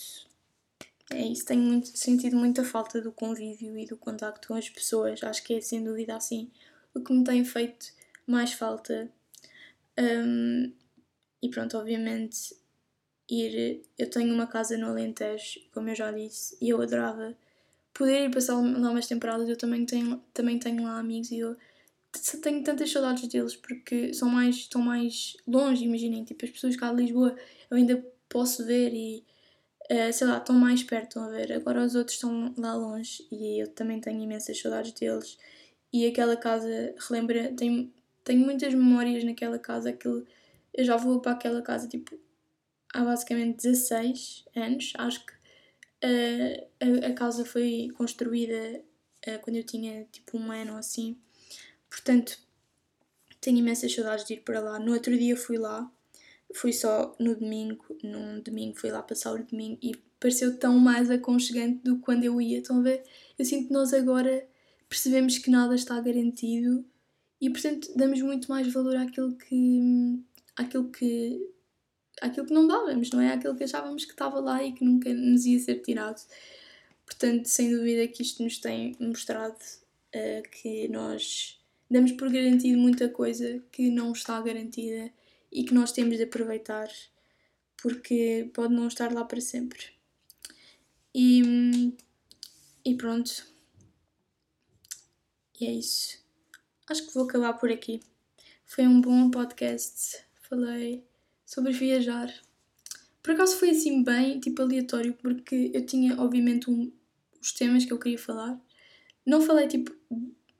é 1.11 1.21
isso, 1.21 1.45
tenho 1.45 1.61
muito, 1.61 1.95
sentido 1.95 2.35
muita 2.35 2.63
falta 2.63 2.99
do 2.99 3.11
convívio 3.11 3.77
e 3.77 3.85
do 3.85 3.95
contacto 3.95 4.47
com 4.47 4.55
as 4.55 4.67
pessoas, 4.67 5.21
acho 5.23 5.43
que 5.43 5.53
é 5.53 5.61
sem 5.61 5.83
dúvida 5.83 6.15
assim 6.15 6.49
o 6.95 7.01
que 7.01 7.13
me 7.13 7.23
tem 7.23 7.45
feito 7.45 7.85
mais 8.25 8.51
falta 8.53 9.11
um, 9.99 10.73
e 11.41 11.49
pronto, 11.49 11.77
obviamente, 11.77 12.55
ir. 13.29 13.83
Eu 13.97 14.09
tenho 14.09 14.33
uma 14.33 14.47
casa 14.47 14.77
no 14.77 14.87
Alentejo, 14.87 15.59
como 15.71 15.89
eu 15.89 15.95
já 15.95 16.11
disse, 16.11 16.57
e 16.61 16.69
eu 16.69 16.81
adorava 16.81 17.35
poder 17.93 18.25
ir 18.25 18.33
passar 18.33 18.55
lá 18.55 18.89
umas 18.89 19.07
temporadas. 19.07 19.47
Eu 19.47 19.57
também 19.57 19.85
tenho, 19.85 20.17
também 20.33 20.59
tenho 20.59 20.83
lá 20.83 20.97
amigos 20.97 21.31
e 21.31 21.39
eu 21.39 21.55
tenho 22.41 22.63
tantas 22.63 22.91
saudades 22.91 23.27
deles 23.27 23.55
porque 23.55 24.13
são 24.13 24.29
mais, 24.29 24.55
estão 24.55 24.81
mais 24.81 25.35
longe. 25.47 25.85
Imaginem, 25.85 26.23
tipo, 26.23 26.45
as 26.45 26.51
pessoas 26.51 26.75
cá 26.75 26.91
de 26.91 27.03
Lisboa 27.03 27.35
eu 27.69 27.77
ainda 27.77 28.03
posso 28.29 28.65
ver 28.65 28.93
e. 28.93 29.25
Uh, 29.89 30.11
sei 30.11 30.27
lá, 30.27 30.37
estão 30.37 30.53
mais 30.53 30.83
perto, 30.83 31.07
estão 31.07 31.23
a 31.23 31.29
ver. 31.29 31.53
Agora 31.53 31.85
os 31.85 31.95
outros 31.95 32.15
estão 32.15 32.53
lá 32.57 32.75
longe 32.75 33.25
e 33.31 33.61
eu 33.61 33.67
também 33.69 34.01
tenho 34.01 34.21
imensas 34.21 34.59
saudades 34.59 34.91
deles. 34.91 35.37
E 35.93 36.05
aquela 36.05 36.35
casa 36.35 36.93
relembra, 37.07 37.53
tem 37.53 37.93
tenho 38.27 38.41
muitas 38.41 38.73
memórias 38.73 39.23
naquela 39.23 39.57
casa. 39.57 39.89
Aquilo, 39.89 40.27
eu 40.73 40.83
já 40.83 40.97
vou 40.97 41.21
para 41.21 41.31
aquela 41.31 41.61
casa 41.61 41.87
tipo 41.87 42.19
há 42.93 43.03
basicamente 43.03 43.63
16 43.63 44.45
anos. 44.55 44.93
Acho 44.97 45.25
que 45.25 45.33
uh, 45.33 47.05
a, 47.05 47.07
a, 47.07 47.13
casa 47.13 47.45
foi 47.45 47.89
construída 47.95 48.83
uh, 49.27 49.39
quando 49.41 49.55
eu 49.55 49.63
tinha 49.63 50.05
tipo 50.11 50.37
um 50.37 50.51
ano 50.51 50.73
ou 50.73 50.77
assim. 50.77 51.17
Portanto, 51.89 52.37
tenho 53.39 53.57
imensas 53.59 53.93
saudades 53.93 54.25
de 54.25 54.35
ir 54.35 54.41
para 54.41 54.59
lá. 54.59 54.79
No 54.79 54.93
outro 54.93 55.17
dia 55.17 55.35
fui 55.37 55.57
lá, 55.57 55.89
fui 56.53 56.73
só 56.73 57.15
no 57.19 57.35
domingo. 57.35 57.85
Num 58.03 58.41
domingo 58.41 58.77
fui 58.77 58.91
lá 58.91 59.01
passar 59.01 59.33
o 59.33 59.43
domingo 59.43 59.77
e 59.81 59.95
pareceu 60.19 60.57
tão 60.57 60.77
mais 60.79 61.09
aconchegante 61.09 61.83
do 61.83 61.97
que 61.97 62.01
quando 62.01 62.23
eu 62.23 62.41
ia. 62.41 62.59
Estão 62.59 62.79
a 62.79 62.83
ver? 62.83 63.03
Eu 63.37 63.45
sinto 63.45 63.67
que 63.67 63.73
nós 63.73 63.93
agora 63.93 64.47
percebemos 64.89 65.37
que 65.37 65.49
nada 65.49 65.75
está 65.75 65.99
garantido 65.99 66.85
e 67.39 67.49
portanto 67.49 67.89
damos 67.95 68.21
muito 68.21 68.49
mais 68.49 68.71
valor 68.71 68.95
àquilo 68.95 69.35
que 69.35 70.19
àquilo 70.55 70.89
que 70.89 71.51
àquilo 72.21 72.47
que 72.47 72.53
não 72.53 72.67
dávamos, 72.67 73.11
não 73.11 73.21
é? 73.21 73.33
Àquilo 73.33 73.55
que 73.55 73.63
achávamos 73.63 74.05
que 74.05 74.11
estava 74.11 74.39
lá 74.39 74.63
e 74.63 74.71
que 74.73 74.83
nunca 74.83 75.13
nos 75.13 75.45
ia 75.45 75.59
ser 75.59 75.81
tirado. 75.81 76.19
Portanto, 77.05 77.45
sem 77.45 77.71
dúvida 77.71 78.07
que 78.07 78.21
isto 78.21 78.43
nos 78.43 78.57
tem 78.57 78.95
mostrado 78.99 79.55
uh, 79.55 80.49
que 80.51 80.87
nós 80.89 81.59
damos 81.89 82.11
por 82.13 82.31
garantido 82.31 82.77
muita 82.77 83.09
coisa 83.09 83.63
que 83.71 83.89
não 83.89 84.11
está 84.11 84.39
garantida 84.41 85.11
e 85.51 85.63
que 85.63 85.73
nós 85.73 85.91
temos 85.91 86.17
de 86.17 86.23
aproveitar 86.23 86.89
porque 87.81 88.49
pode 88.53 88.73
não 88.73 88.87
estar 88.87 89.13
lá 89.13 89.23
para 89.23 89.39
sempre. 89.39 89.85
E, 91.13 91.95
e 92.83 92.95
pronto. 92.95 93.45
E 95.59 95.65
é 95.65 95.71
isso. 95.71 96.17
Acho 96.89 97.07
que 97.07 97.13
vou 97.13 97.23
acabar 97.23 97.53
por 97.53 97.71
aqui. 97.71 98.01
Foi 98.65 98.85
um 98.87 98.99
bom 98.99 99.29
podcast. 99.29 100.23
Falei 100.41 101.03
sobre 101.45 101.71
viajar. 101.71 102.33
Por 103.21 103.33
acaso 103.33 103.57
foi 103.57 103.71
assim 103.71 104.03
bem, 104.03 104.39
tipo 104.39 104.61
aleatório, 104.61 105.13
porque 105.13 105.71
eu 105.73 105.85
tinha 105.85 106.19
obviamente 106.19 106.69
um, 106.69 106.91
os 107.41 107.51
temas 107.51 107.85
que 107.85 107.91
eu 107.91 107.99
queria 107.99 108.17
falar. 108.17 108.59
Não 109.25 109.41
falei 109.41 109.67
tipo 109.67 109.93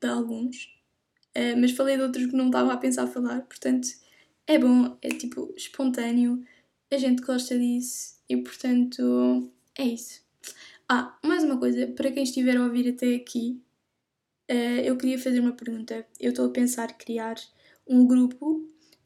de 0.01 0.07
alguns, 0.07 0.76
uh, 1.37 1.57
mas 1.59 1.71
falei 1.71 1.95
de 1.95 2.03
outros 2.03 2.25
que 2.25 2.35
não 2.35 2.47
estava 2.47 2.73
a 2.73 2.77
pensar 2.77 3.07
falar, 3.07 3.41
portanto 3.41 3.87
é 4.47 4.57
bom, 4.57 4.97
é 5.01 5.09
tipo 5.09 5.53
espontâneo, 5.55 6.43
a 6.91 6.97
gente 6.97 7.21
gosta 7.21 7.57
disso 7.57 8.17
e 8.29 8.37
portanto 8.37 9.51
é 9.77 9.83
isso. 9.83 10.21
Ah, 10.89 11.17
mais 11.23 11.43
uma 11.43 11.57
coisa, 11.57 11.87
para 11.87 12.11
quem 12.11 12.23
estiver 12.23 12.55
a 12.55 12.63
ouvir 12.63 12.89
até 12.89 13.13
aqui, 13.15 13.61
uh, 14.49 14.81
eu 14.83 14.97
queria 14.97 15.19
fazer 15.19 15.39
uma 15.41 15.51
pergunta. 15.51 16.07
Eu 16.19 16.29
estou 16.29 16.47
a 16.47 16.49
pensar 16.49 16.97
criar 16.97 17.35
um 17.85 18.07
grupo 18.07 18.65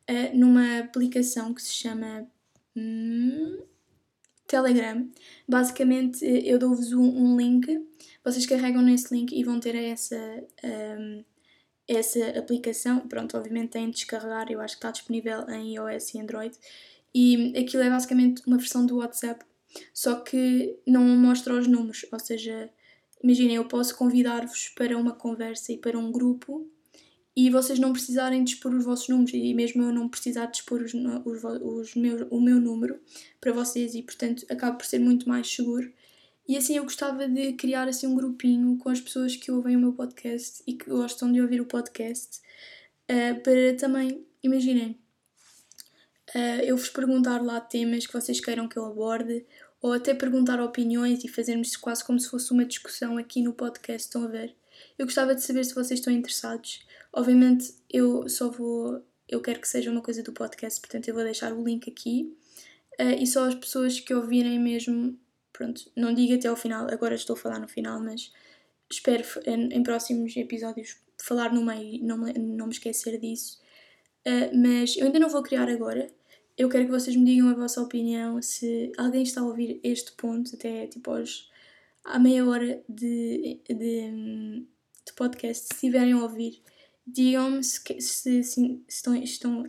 uh, 0.10 0.38
numa 0.38 0.80
aplicação 0.80 1.54
que 1.56 1.62
se 1.62 1.74
chama 1.74 2.28
hum, 2.76 3.60
Telegram. 4.46 5.10
Basicamente, 5.48 6.24
eu 6.24 6.60
dou-vos 6.60 6.94
um, 6.94 7.02
um, 7.02 7.38
link, 7.38 7.84
vocês 8.24 8.46
carregam 8.46 8.82
nesse 8.84 9.14
link 9.14 9.32
e 9.34 9.44
vão 9.44 9.60
ter 9.60 9.76
essa, 9.76 10.18
um, 10.64 11.24
essa 11.98 12.40
aplicação. 12.40 13.08
Pronto, 13.08 13.38
obviamente 13.38 13.72
têm 13.72 13.90
de 13.90 13.98
descarregar, 13.98 14.52
eu 14.52 14.62
acho 14.62 14.76
que 14.76 14.80
está 14.80 14.92
disponível 14.92 15.48
em 15.50 15.76
iOS 15.76 16.14
e 16.14 16.20
Android. 16.20 16.58
E 17.14 17.54
aquilo 17.58 17.84
é 17.84 17.90
basicamente 17.90 18.42
uma 18.48 18.58
versão 18.58 18.86
do 18.86 18.98
WhatsApp, 18.98 19.44
só 19.94 20.16
que 20.22 20.78
não 20.88 21.04
mostra 21.04 21.54
os 21.54 21.68
números, 21.68 22.06
ou 22.12 22.20
seja, 22.20 22.70
imaginem, 23.22 23.56
eu 23.56 23.66
posso 23.66 23.96
convidar-vos 23.96 24.70
para 24.70 24.98
uma 24.98 25.14
conversa 25.14 25.74
e 25.74 25.78
para 25.78 25.98
um 25.98 26.12
grupo 26.12 26.70
e 27.36 27.50
vocês 27.50 27.80
não 27.80 27.94
precisarem 27.94 28.44
dispor 28.44 28.74
os 28.74 28.84
vossos 28.84 29.08
números 29.08 29.34
e 29.34 29.54
mesmo 29.54 29.84
eu 29.84 29.94
não 29.94 30.10
precisar 30.10 30.48
dispor 30.48 30.82
os, 30.82 30.94
os, 30.94 31.44
os 31.44 31.96
meus, 31.96 32.28
o 32.30 32.42
meu 32.42 32.60
número 32.60 33.00
para 33.40 33.54
vocês 33.54 33.96
e 33.96 34.02
portanto 34.02 34.46
acaba 34.50 34.78
por 34.78 34.86
ser 34.86 35.00
muito 35.00 35.30
mais 35.30 35.48
seguro 35.48 35.92
e 36.48 36.58
assim 36.58 36.78
eu 36.78 36.84
gostava 36.84 37.28
de 37.28 37.54
criar 37.54 37.88
assim 37.88 38.08
um 38.08 38.16
grupinho 38.16 38.78
com 38.78 38.90
as 38.90 39.00
pessoas 39.00 39.36
que 39.36 39.52
ouvem 39.52 39.76
o 39.76 39.80
meu 39.80 39.94
podcast 39.94 40.64
e 40.68 40.74
que 40.74 40.90
gostam 40.90 41.32
de 41.32 41.42
ouvir 41.42 41.62
o 41.62 41.66
podcast 41.66 42.40
uh, 43.10 43.40
para 43.42 43.76
também, 43.78 44.26
imaginem, 44.44 45.00
uh, 46.36 46.62
eu 46.64 46.76
vos 46.78 46.90
perguntar 46.90 47.42
lá 47.42 47.60
temas 47.60 48.06
que 48.06 48.14
vocês 48.14 48.40
queiram 48.40 48.68
que 48.68 48.78
eu 48.78 48.86
aborde 48.86 49.46
ou 49.82 49.94
até 49.94 50.14
perguntar 50.14 50.62
opiniões 50.62 51.24
e 51.24 51.28
fazermos 51.28 51.76
quase 51.76 52.04
como 52.04 52.20
se 52.20 52.30
fosse 52.30 52.52
uma 52.52 52.64
discussão 52.64 53.18
aqui 53.18 53.42
no 53.42 53.54
podcast, 53.54 54.08
estão 54.08 54.24
a 54.24 54.28
ver? 54.28 54.56
Eu 54.98 55.06
gostava 55.06 55.34
de 55.34 55.42
saber 55.42 55.64
se 55.66 55.74
vocês 55.74 56.00
estão 56.00 56.14
interessados. 56.14 56.86
Obviamente, 57.12 57.74
eu 57.90 58.30
só 58.30 58.50
vou. 58.50 59.04
Eu 59.28 59.42
quero 59.42 59.60
que 59.60 59.68
seja 59.68 59.90
uma 59.90 60.02
coisa 60.02 60.22
do 60.22 60.32
podcast, 60.32 60.80
portanto, 60.80 61.08
eu 61.08 61.16
vou 61.16 61.24
deixar 61.24 61.54
o 61.54 61.64
link 61.64 61.90
aqui. 61.90 62.32
Uh, 63.00 63.16
e 63.20 63.26
só 63.26 63.48
as 63.48 63.56
pessoas 63.56 64.00
que 64.00 64.14
ouvirem 64.14 64.60
mesmo. 64.60 65.18
Pronto, 65.62 65.92
não 65.96 66.12
digo 66.12 66.34
até 66.34 66.48
ao 66.48 66.56
final, 66.56 66.88
agora 66.92 67.14
estou 67.14 67.36
a 67.36 67.38
falar 67.38 67.60
no 67.60 67.68
final, 67.68 68.02
mas 68.02 68.34
espero 68.92 69.24
em, 69.46 69.72
em 69.72 69.84
próximos 69.84 70.36
episódios 70.36 70.98
falar 71.22 71.54
no 71.54 71.64
meio, 71.64 72.04
não 72.04 72.18
me, 72.18 72.34
não 72.34 72.66
me 72.66 72.74
esquecer 72.74 73.20
disso. 73.20 73.62
Uh, 74.26 74.58
mas 74.58 74.98
eu 74.98 75.06
ainda 75.06 75.20
não 75.20 75.30
vou 75.30 75.44
criar 75.44 75.70
agora. 75.70 76.10
Eu 76.58 76.68
quero 76.68 76.86
que 76.86 76.92
vocês 76.92 77.16
me 77.16 77.26
digam 77.26 77.48
a 77.50 77.54
vossa 77.54 77.80
opinião. 77.80 78.42
Se 78.42 78.92
alguém 78.98 79.22
está 79.22 79.42
a 79.42 79.44
ouvir 79.44 79.80
este 79.84 80.14
ponto, 80.14 80.56
até 80.56 80.88
tipo 80.88 81.12
aos, 81.12 81.48
à 82.04 82.18
meia 82.18 82.44
hora 82.44 82.84
de, 82.90 83.62
de, 83.70 84.66
de 85.06 85.14
podcast, 85.16 85.68
se 85.68 85.74
estiverem 85.76 86.14
a 86.14 86.24
ouvir, 86.24 86.60
digam-me 87.06 87.64
se, 87.64 87.80
se, 88.02 88.44
se, 88.44 88.84
estão, 88.90 89.16
estão, 89.16 89.64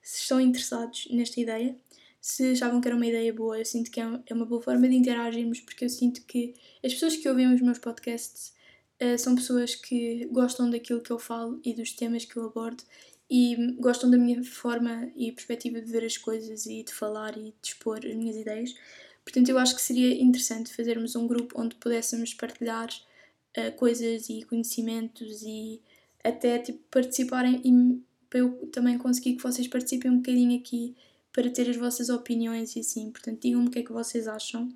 se 0.00 0.22
estão 0.22 0.40
interessados 0.40 1.08
nesta 1.10 1.38
ideia, 1.38 1.76
se 2.24 2.52
achavam 2.52 2.80
que 2.80 2.88
era 2.88 2.96
uma 2.96 3.06
ideia 3.06 3.30
boa. 3.34 3.58
Eu 3.58 3.66
sinto 3.66 3.90
que 3.90 4.00
é, 4.00 4.20
é 4.26 4.32
uma 4.32 4.46
boa 4.46 4.62
forma 4.62 4.88
de 4.88 4.94
interagirmos, 4.94 5.60
porque 5.60 5.84
eu 5.84 5.90
sinto 5.90 6.22
que 6.22 6.54
as 6.82 6.94
pessoas 6.94 7.16
que 7.16 7.28
ouvem 7.28 7.52
os 7.52 7.60
meus 7.60 7.78
podcasts 7.78 8.54
uh, 9.02 9.18
são 9.18 9.34
pessoas 9.34 9.74
que 9.74 10.24
gostam 10.32 10.70
daquilo 10.70 11.02
que 11.02 11.10
eu 11.10 11.18
falo 11.18 11.60
e 11.62 11.74
dos 11.74 11.92
temas 11.92 12.24
que 12.24 12.34
eu 12.38 12.46
abordo 12.46 12.82
e 13.30 13.74
gostam 13.78 14.10
da 14.10 14.16
minha 14.16 14.42
forma 14.42 15.12
e 15.14 15.32
perspectiva 15.32 15.82
de 15.82 15.92
ver 15.92 16.02
as 16.02 16.16
coisas 16.16 16.64
e 16.64 16.82
de 16.82 16.94
falar 16.94 17.36
e 17.36 17.54
de 17.60 17.68
expor 17.68 17.98
as 17.98 18.14
minhas 18.14 18.36
ideias. 18.36 18.74
Portanto, 19.22 19.50
eu 19.50 19.58
acho 19.58 19.74
que 19.74 19.82
seria 19.82 20.14
interessante 20.22 20.72
fazermos 20.74 21.14
um 21.16 21.26
grupo 21.26 21.60
onde 21.60 21.74
pudéssemos 21.74 22.32
partilhar 22.32 22.88
uh, 22.88 23.70
coisas 23.76 24.30
e 24.30 24.44
conhecimentos 24.44 25.42
e 25.42 25.78
até 26.24 26.58
tipo, 26.58 26.78
participarem 26.90 27.60
e 27.62 28.02
para 28.30 28.38
eu 28.38 28.66
também 28.72 28.96
conseguir 28.96 29.36
que 29.36 29.42
vocês 29.42 29.68
participem 29.68 30.10
um 30.10 30.16
bocadinho 30.16 30.58
aqui 30.58 30.96
para 31.34 31.50
ter 31.50 31.68
as 31.68 31.76
vossas 31.76 32.08
opiniões 32.08 32.76
e 32.76 32.80
assim. 32.80 33.10
Portanto, 33.10 33.42
digam-me 33.42 33.68
o 33.68 33.70
que 33.70 33.80
é 33.80 33.82
que 33.82 33.92
vocês 33.92 34.26
acham. 34.28 34.72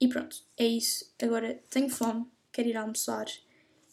E 0.00 0.08
pronto, 0.08 0.42
é 0.56 0.66
isso. 0.66 1.12
Agora 1.22 1.62
tenho 1.68 1.90
fome, 1.90 2.26
quero 2.50 2.68
ir 2.68 2.76
almoçar. 2.76 3.26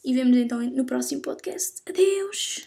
E 0.04 0.14
vemos 0.14 0.38
então 0.38 0.62
no 0.62 0.86
próximo 0.86 1.22
podcast. 1.22 1.82
Adeus! 1.86 2.67